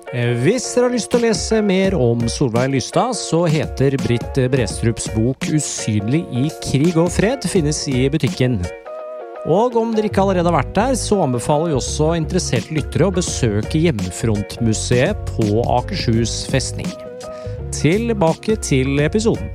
[0.10, 4.40] Eh, hvis dere har lyst til å lese mer om Solveig Lystad, så heter Britt
[4.50, 8.58] Brestrups bok 'Usynlig i krig og fred' finnes i butikken.
[9.46, 13.14] Og om dere ikke allerede har vært der, så anbefaler vi også interesserte lyttere å
[13.14, 16.90] besøke Hjemmefrontmuseet på Akershus festning.
[17.70, 19.46] Tilbake til episoden.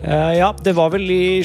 [0.00, 1.42] Eh, ja, det var vel i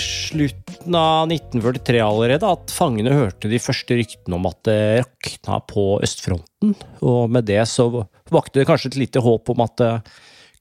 [0.85, 5.99] slutten av 1943 allerede at fangene hørte de første ryktene om at det rakna på
[6.03, 6.75] østfronten.
[7.01, 9.91] Og med det så vakte det kanskje et lite håp om at det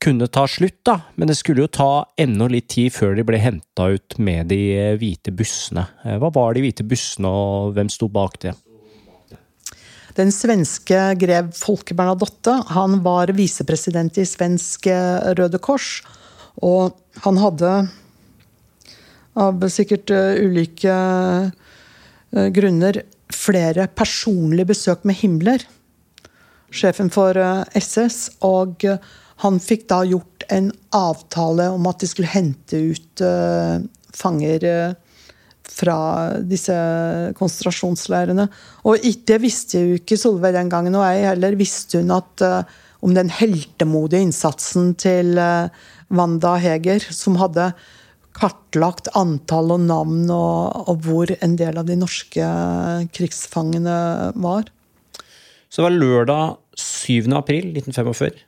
[0.00, 1.00] kunne ta slutt, da.
[1.16, 4.96] Men det skulle jo ta enda litt tid før de ble henta ut med de
[4.96, 5.86] hvite bussene.
[6.04, 8.54] Eh, hva var de hvite bussene, og hvem sto bak det?
[10.16, 14.86] Den svenske grev Folke Bernadotte han var visepresident i svensk
[15.36, 16.02] Røde Kors.
[16.62, 17.72] Og han hadde,
[19.40, 23.02] av sikkert uh, ulike uh, grunner,
[23.34, 25.64] flere personlige besøk med Himmler,
[26.74, 27.38] sjefen for
[27.78, 28.36] SS.
[28.46, 28.84] Og
[29.42, 33.22] han fikk da gjort en avtale om at de skulle hente ut
[34.14, 34.66] fanger
[35.70, 35.96] fra
[36.46, 36.76] disse
[37.38, 38.46] konsentrasjonsleirene.
[38.86, 42.44] Og det visste jo ikke Solveig den gangen, og ei heller visste hun at
[43.04, 45.34] om den heltemodige innsatsen til
[46.14, 47.72] Wanda Heger, som hadde
[48.34, 52.48] kartlagt antall og navn og, og, hvor en del av de norske
[53.14, 53.98] krigsfangene
[54.42, 54.66] var.
[55.70, 57.30] Så det var lørdag 7.
[57.38, 58.42] april 1945.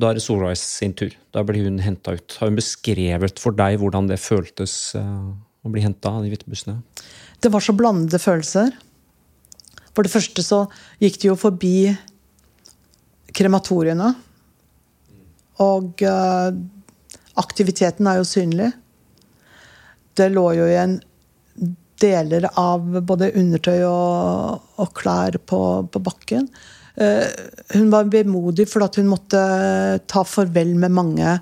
[0.00, 1.12] Da er det Solveig sin tur.
[1.34, 2.36] Da blir hun henta ut.
[2.40, 5.32] Har hun beskrevet for deg hvordan det føltes uh,
[5.64, 6.78] å bli henta av de hvite bussene?
[7.40, 8.72] Det var så blandede følelser.
[9.90, 10.62] For det første så
[11.02, 11.90] gikk de jo forbi
[13.36, 14.12] krematoriene.
[15.60, 16.52] Og uh,
[17.40, 18.70] aktiviteten er jo synlig.
[20.16, 20.98] Det lå jo igjen
[22.00, 25.60] deler av både undertøy og, og klær på,
[25.92, 26.48] på bakken.
[27.00, 27.26] Uh,
[27.76, 29.40] hun var vemodig fordi hun måtte
[30.10, 31.34] ta farvel med mange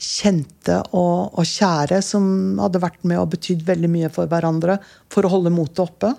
[0.00, 4.78] kjente og, og, kjære som hadde vært med og betydd veldig mye for hverandre
[5.12, 6.12] for å holde motet oppe.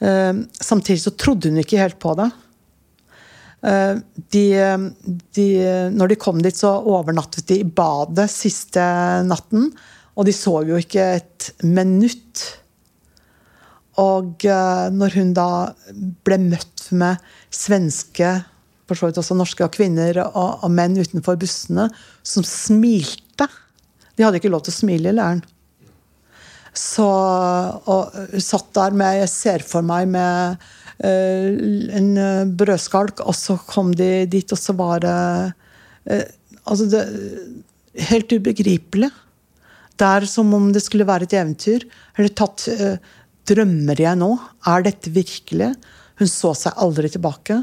[0.00, 2.30] Uh, samtidig så trodde hun ikke helt på det.
[3.60, 3.96] Eh,
[4.32, 4.44] de,
[5.36, 5.46] de,
[5.92, 8.82] når de kom dit, så overnattet de i badet siste
[9.26, 9.68] natten.
[10.20, 12.42] Og de sov jo ikke et minutt.
[14.00, 15.50] Og eh, når hun da
[16.26, 17.20] ble møtt med
[17.52, 18.34] svenske,
[18.84, 21.84] for så vidt også norske og kvinner og, og, menn utenfor bussene
[22.26, 23.46] som smilte
[24.18, 25.44] De hadde ikke lov til å smile i leiren.
[26.74, 31.48] Så og satt der med Jeg ser for meg med uh,
[31.98, 35.16] en eh, brødskalk, og så kom de dit, og så var det
[36.10, 36.26] uh,
[36.66, 37.02] Altså, det
[38.10, 39.08] Helt ubegripelig.
[40.00, 41.84] Det er som om det skulle være et eventyr.
[42.16, 42.68] Det tatt
[43.50, 44.30] Drømmer jeg nå?
[44.68, 45.72] Er dette virkelig?
[46.20, 47.56] Hun så seg aldri tilbake.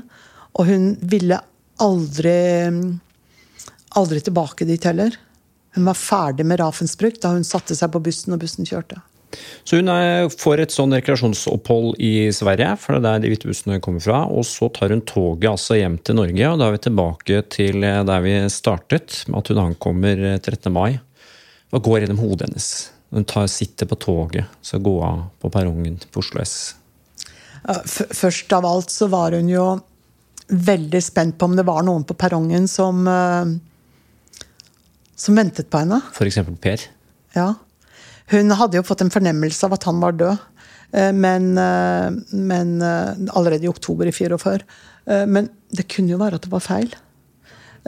[0.57, 1.41] Og hun ville
[1.81, 2.37] aldri
[3.97, 5.15] Aldri tilbake dit heller.
[5.73, 8.99] Hun var ferdig med Ravensbrück da hun satte seg på bussen og bussen kjørte.
[9.65, 9.89] Så hun
[10.37, 14.19] får et sånn rekreasjonsopphold i Sverige, for det er der de hvite bussene kommer fra.
[14.29, 17.81] Og så tar hun toget altså hjem til Norge, og da er vi tilbake til
[17.81, 20.69] der vi startet, med at hun ankommer 13.
[20.75, 20.99] mai.
[21.71, 22.67] Hva går gjennom hodet hennes?
[23.11, 26.75] Hun tar, sitter på toget, så går av på perrongen på Oslo S.
[27.87, 29.67] Først av alt så var hun jo
[30.47, 33.45] veldig spent på om det var noen på perrongen som, eh,
[35.15, 36.01] som ventet på henne.
[36.13, 36.39] F.eks.
[36.61, 36.85] Per?
[37.35, 37.53] Ja.
[38.31, 40.37] Hun hadde jo fått en fornemmelse av at han var død.
[40.93, 44.63] Eh, men, eh, men allerede i oktober i 44.
[45.07, 46.89] Men det kunne jo være at det var feil.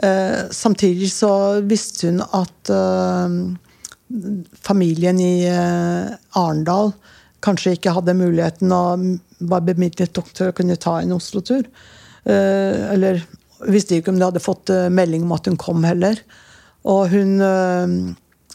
[0.00, 2.70] Samtidig så visste hun at
[4.66, 6.92] familien i Arendal
[7.44, 9.04] kanskje ikke hadde muligheten og
[9.50, 11.68] var bemidlet nok til å kunne ta en Oslo-tur.
[12.26, 13.22] Eller
[13.70, 16.20] visste ikke om de hadde fått melding om at hun kom heller.
[16.84, 17.38] Og hun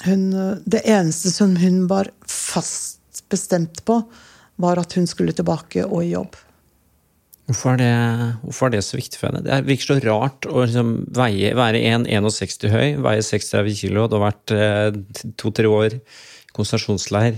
[0.03, 0.31] hun,
[0.65, 4.01] det eneste som hun var fast bestemt på,
[4.55, 6.35] var at hun skulle tilbake og i jobb.
[7.45, 7.89] Hvorfor er, det,
[8.41, 9.43] hvorfor er det så viktig for henne?
[9.45, 14.31] Det virker så rart å liksom veie, være 1,61 høy, veie 36 kilo, du har
[14.31, 14.97] vært eh,
[15.38, 15.99] to-tre år
[16.55, 17.38] konsentrasjonsleir.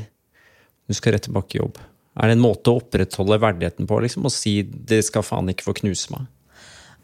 [0.87, 1.81] Du skal rett tilbake i jobb.
[2.17, 3.99] Er det en måte å opprettholde verdigheten på?
[4.05, 6.27] liksom, Å si 'det skal faen ikke få knuse meg'?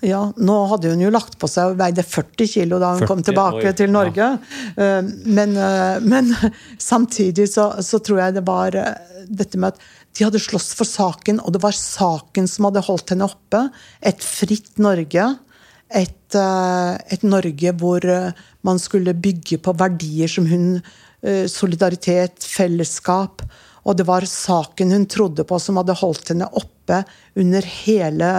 [0.03, 3.07] Ja, Nå hadde hun jo lagt på seg og veide 40 kilo da hun 40,
[3.07, 4.29] kom tilbake oi, til Norge.
[4.31, 4.63] Ja.
[4.75, 6.31] Eh, men, eh, men,
[6.91, 8.79] samtidig så, så, tror jeg det var
[9.27, 9.83] dette med at
[10.13, 13.63] de hadde slåss for saken, og det var saken som hadde holdt henne oppe.
[14.05, 15.25] Et fritt Norge.
[15.93, 18.05] Et, et Norge hvor
[18.65, 20.77] man skulle bygge på verdier som hun
[21.47, 23.45] Solidaritet, fellesskap.
[23.87, 27.01] Og det var saken hun trodde på, som hadde holdt henne oppe
[27.39, 28.31] under hele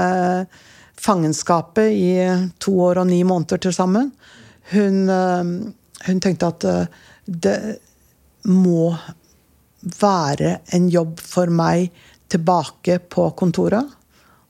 [1.00, 2.12] fangenskapet i
[2.62, 4.12] to år og ni måneder til sammen.
[4.72, 5.44] Hun, eh,
[6.06, 6.86] hun tenkte at eh,
[7.26, 7.58] det,
[8.44, 8.92] må
[10.00, 11.92] være en jobb for meg
[12.32, 13.90] tilbake på kontoret.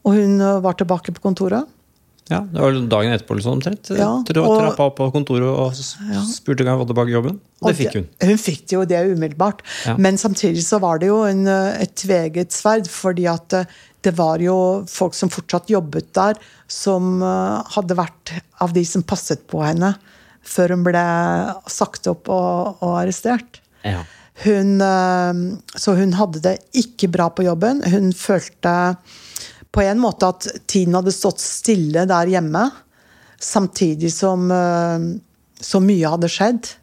[0.05, 1.71] Og hun var tilbake på kontoret.
[2.33, 3.91] Ja, Det var dagen etterpå sånn omtrent.
[3.93, 7.41] Ja, Trappa opp på kontoret og spurte om jeg var tilbake jobben.
[7.61, 8.07] Og det fikk hun.
[8.25, 9.61] Hun fikk det jo det umiddelbart.
[9.85, 9.97] Ja.
[10.01, 13.69] Men samtidig så var det jo en, eh, et tveget sverd, fordi at eh,
[14.05, 14.57] det var jo
[14.89, 18.33] folk som fortsatt jobbet der, som eh, hadde vært
[18.65, 19.95] av de som passet på henne
[20.45, 21.05] før hun ble
[21.73, 23.61] sagt opp og, og arrestert.
[23.85, 24.01] Ja.
[24.43, 25.43] Hun, eh,
[25.79, 27.85] så hun hadde det ikke bra på jobben.
[27.87, 28.97] Hun følte
[29.75, 32.67] på en måte at tiden hadde stått stille der hjemme,
[33.39, 35.07] samtidig som eh,
[35.61, 36.75] så mye hadde skjedd.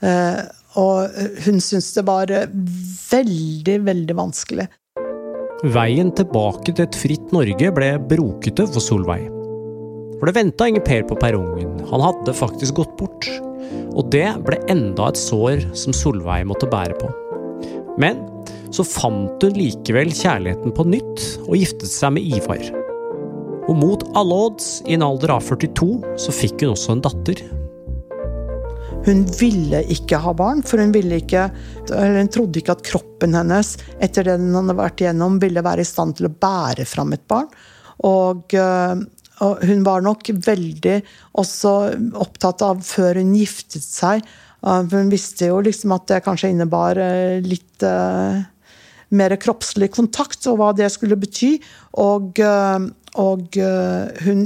[0.00, 0.42] Eh,
[0.80, 2.30] Og hun syntes det var
[3.12, 4.64] veldig, veldig vanskelig.
[5.74, 9.28] Veien tilbake til et fritt Norge ble brokete for Solveig.
[10.16, 13.28] For det venta ingen Per på perrongen, han hadde faktisk gått bort.
[13.92, 17.10] Og det ble enda et sår som Solveig måtte bære på.
[18.00, 18.24] Men
[18.72, 22.62] så fant hun likevel kjærligheten på nytt, og giftet seg med Ivar.
[23.68, 27.42] Og mot alle odds, i en alder av 42, så fikk hun også en datter.
[29.02, 31.48] Hun ville ikke ha barn, for hun, ikke,
[31.90, 35.88] hun trodde ikke at kroppen hennes, etter det den hadde vært igjennom, ville være i
[35.88, 37.50] stand til å bære fram et barn.
[38.06, 39.04] Og, og
[39.62, 41.00] hun var nok veldig
[41.40, 41.74] også
[42.20, 44.24] opptatt av, før hun giftet seg
[44.62, 48.44] for Hun visste jo liksom at det kanskje innebar øh, litt øh,
[49.10, 51.56] mer kroppslig kontakt, og hva det skulle bety.
[51.98, 52.38] Og,
[53.18, 53.58] og
[54.22, 54.44] hun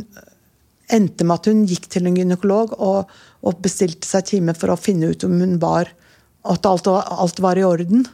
[0.91, 3.13] endte med at hun gikk til en gynekolog og,
[3.45, 5.93] og bestilte seg time for å finne ut om hun var
[6.51, 8.07] at alt, alt var i orden.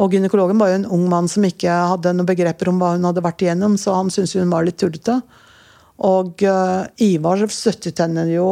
[0.00, 3.06] Og gynekologen var jo en ung mann som ikke hadde noen begreper om hva hun
[3.08, 5.20] hadde vært igjennom, så han syntes hun var litt tullete.
[6.02, 8.46] Og uh, Ivar støttet henne jo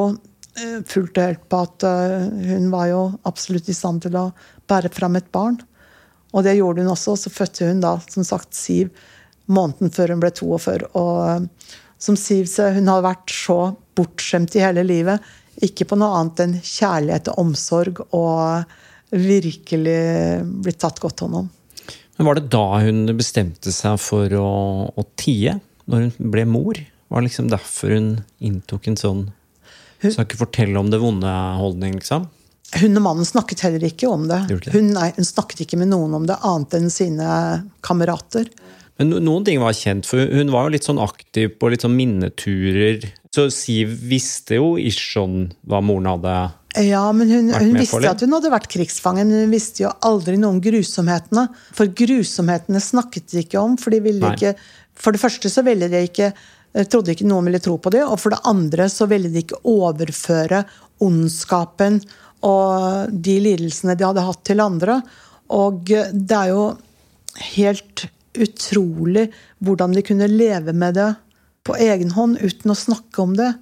[0.58, 4.28] eh, fullt og helt på at uh, hun var jo absolutt i stand til å
[4.70, 5.58] bære fram et barn.
[6.30, 7.16] Og det gjorde hun også.
[7.18, 8.92] Så fødte hun da, som sagt, Siv
[9.50, 10.90] måneden før hun ble 42.
[11.00, 15.24] Og uh, som Siv sa, hun har vært så bortskjemt i hele livet.
[15.64, 18.76] Ikke på noe annet enn kjærlighet og omsorg og
[19.10, 19.98] virkelig
[20.62, 21.50] blitt tatt godt hånd om.
[22.16, 24.48] Men var det da hun bestemte seg for å,
[24.92, 25.56] å tie?
[25.90, 26.78] Når hun ble mor?
[27.10, 29.22] Var liksom derfor hun inntok en sånn
[30.00, 32.28] Hun- Skal ikke fortelle om det vonde holdning, liksom?
[32.80, 34.38] Hun og mannen snakket heller ikke om det.
[34.48, 34.72] Det?
[34.72, 37.26] Hun, nei, hun snakket ikke med noen om det, annet enn sine
[37.84, 38.46] kamerater.
[39.00, 41.96] Men noen ting var kjent, for hun var jo litt sånn aktiv på litt sånn
[41.98, 43.06] minneturer.
[43.34, 46.34] Så Siv visste jo ish sånn hva moren hadde
[46.86, 50.36] Ja, men hun, hun visste at hun hadde vært krigsfange, men hun visste jo aldri
[50.38, 51.48] noe om grusomhetene.
[51.76, 54.36] For grusomhetene snakket de ikke om, for de ville Nei.
[54.36, 54.54] ikke
[55.00, 56.32] For det første så ville de ikke
[56.74, 59.42] eh, trodde ikke noen ville tro på det, og for det andre så ville de
[59.44, 60.64] ikke overføre
[61.00, 62.00] ondskapen
[62.46, 65.00] og de lidelsene de hadde hatt til andre.
[65.52, 66.64] Og eh, det er jo
[67.56, 68.06] helt
[68.40, 69.28] utrolig
[69.64, 71.10] hvordan de kunne leve med det
[71.66, 73.52] på egen hånd uten å snakke om det.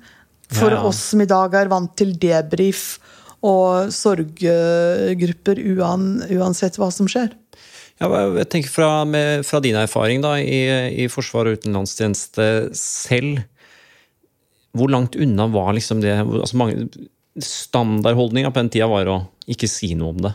[0.52, 0.82] For Ja.
[0.86, 2.98] oss som i dag er vant til debrief
[3.44, 7.34] og sorggrupper uansett hva som skjer.
[7.98, 10.60] Ja, jeg tenker fra, med, fra din erfaring da, i,
[11.02, 13.40] i forsvar og utenlandstjeneste selv,
[14.76, 16.68] hvor langt unna var liksom det altså
[17.38, 19.18] Standardholdninga på den tida var å
[19.50, 20.32] ikke si noe om det.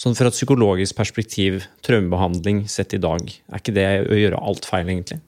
[0.00, 4.68] Sånn Fra et psykologisk perspektiv, traumebehandling sett i dag, er ikke det å gjøre alt
[4.68, 5.20] feil, egentlig?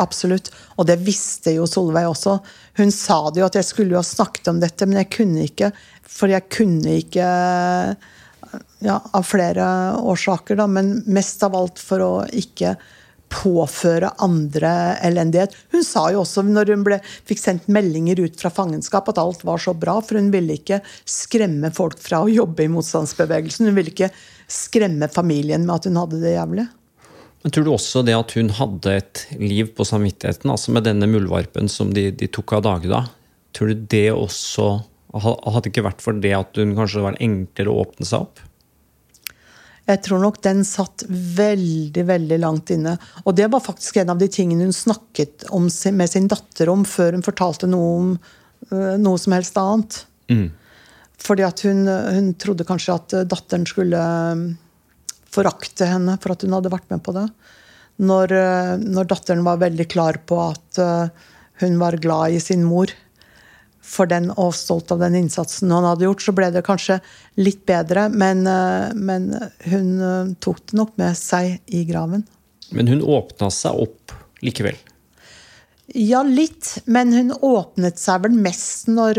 [0.00, 0.50] Absolutt.
[0.76, 2.38] Og det visste jo Solveig også.
[2.80, 5.44] Hun sa det jo at jeg skulle jo ha snakket om dette, men jeg kunne
[5.48, 5.70] ikke.
[6.04, 7.28] For jeg kunne ikke
[8.84, 9.66] ja, Av flere
[10.00, 12.76] årsaker, da, men mest av alt for å ikke
[13.30, 14.72] påføre andre
[15.06, 15.54] elendighet.
[15.70, 16.98] Hun sa jo også når hun ble,
[17.28, 20.80] fikk sendt meldinger ut fra fangenskap, at alt var så bra, for hun ville ikke
[21.08, 23.70] skremme folk fra å jobbe i motstandsbevegelsen.
[23.70, 24.10] Hun ville ikke
[24.50, 26.66] skremme familien med at hun hadde det jævlig.
[27.40, 31.08] Men tror du også det at hun hadde et liv på samvittigheten, altså med denne
[31.08, 33.06] muldvarpen som de, de tok av dage da,
[33.56, 34.72] tror du det også
[35.10, 38.42] Hadde det ikke vært for det at hun kanskje var enklere å åpne seg opp?
[39.90, 42.94] Jeg tror nok den satt veldig veldig langt inne.
[43.24, 46.84] Og det var faktisk en av de tingene hun snakket om med sin datter om
[46.86, 50.02] før hun fortalte noe om øh, noe som helst annet.
[51.20, 54.44] Fordi at hun, hun trodde kanskje at datteren skulle øh,
[55.30, 57.26] forakte henne for at hun hadde vært med på det.
[58.00, 61.10] Når, øh, når datteren var veldig klar på at øh,
[61.64, 62.92] hun var glad i sin mor
[63.82, 67.00] for den og stolt av den innsatsen han hadde gjort, så ble det kanskje
[67.40, 68.08] litt bedre.
[68.12, 69.30] Men, øh, men
[69.70, 72.26] hun øh, tok det nok med seg i graven.
[72.70, 74.14] Men hun åpna seg opp
[74.44, 74.78] likevel.
[75.96, 76.76] Ja, litt.
[76.86, 79.18] Men hun åpnet seg vel mest når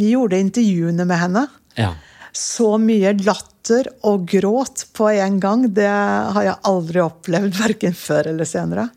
[0.00, 1.42] vi gjorde intervjuene med henne.
[1.76, 1.90] Ja.
[2.32, 8.32] Så mye latter og gråt på en gang, det har jeg aldri opplevd, verken før
[8.32, 8.88] eller senere.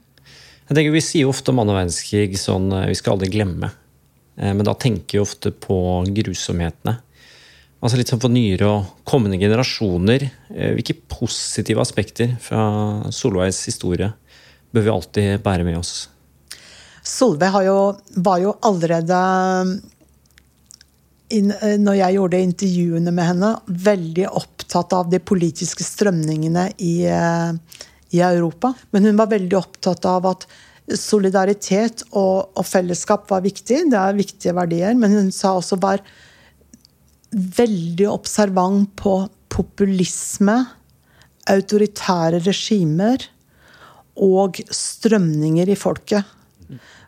[0.66, 3.70] Jeg tenker Vi sier ofte om annen verdenskrig sånn eh, vi skal aldri glemme.
[4.38, 5.78] Eh, men da tenker vi ofte på
[6.16, 6.98] grusomhetene.
[7.84, 14.12] Altså litt sånn For nyere og kommende generasjoner, eh, hvilke positive aspekter fra Solveigs historie
[14.74, 16.08] bør vi alltid bære med oss?
[17.06, 17.78] Solveig jo,
[18.26, 19.18] var jo allerede
[21.36, 21.52] inn,
[21.84, 28.74] når jeg gjorde intervjuene med henne, veldig opptatt av de politiske strømningene i, i Europa.
[28.90, 30.48] Men hun var veldig opptatt av at
[30.94, 33.86] solidaritet og, og, fellesskap var viktig.
[33.92, 34.94] Det er viktige verdier.
[34.98, 36.04] Men hun sa også var
[37.36, 39.18] veldig observant på
[39.52, 40.60] populisme,
[41.50, 43.28] autoritære regimer
[44.22, 46.36] og strømninger i folket.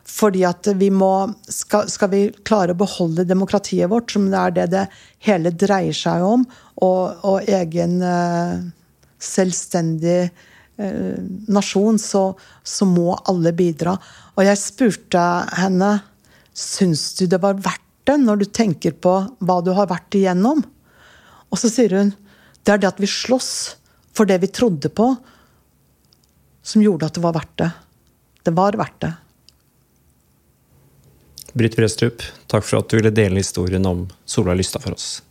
[0.08, 1.10] Fordi at vi må
[1.52, 4.84] skal, skal, vi klare å beholde demokratiet vårt, som det er det det
[5.26, 6.46] hele dreier seg om,
[6.80, 8.62] og, og egen uh,
[9.20, 10.30] selvstendig
[10.78, 13.96] nasjon, så, så, må alle bidra.
[14.36, 15.24] Og jeg spurte
[15.58, 15.96] henne
[16.54, 20.62] syns du det var verdt det, når du tenker på hva du har vært igjennom.
[21.50, 22.14] Og så sier hun
[22.64, 23.52] det er det at vi slåss
[24.16, 25.12] for det vi trodde på,
[26.62, 27.70] som gjorde at det var verdt det.
[28.44, 29.12] Det var verdt det.
[31.58, 35.22] Britt Brestrup, takk for at du ville dele historien om Sola Lystad for oss.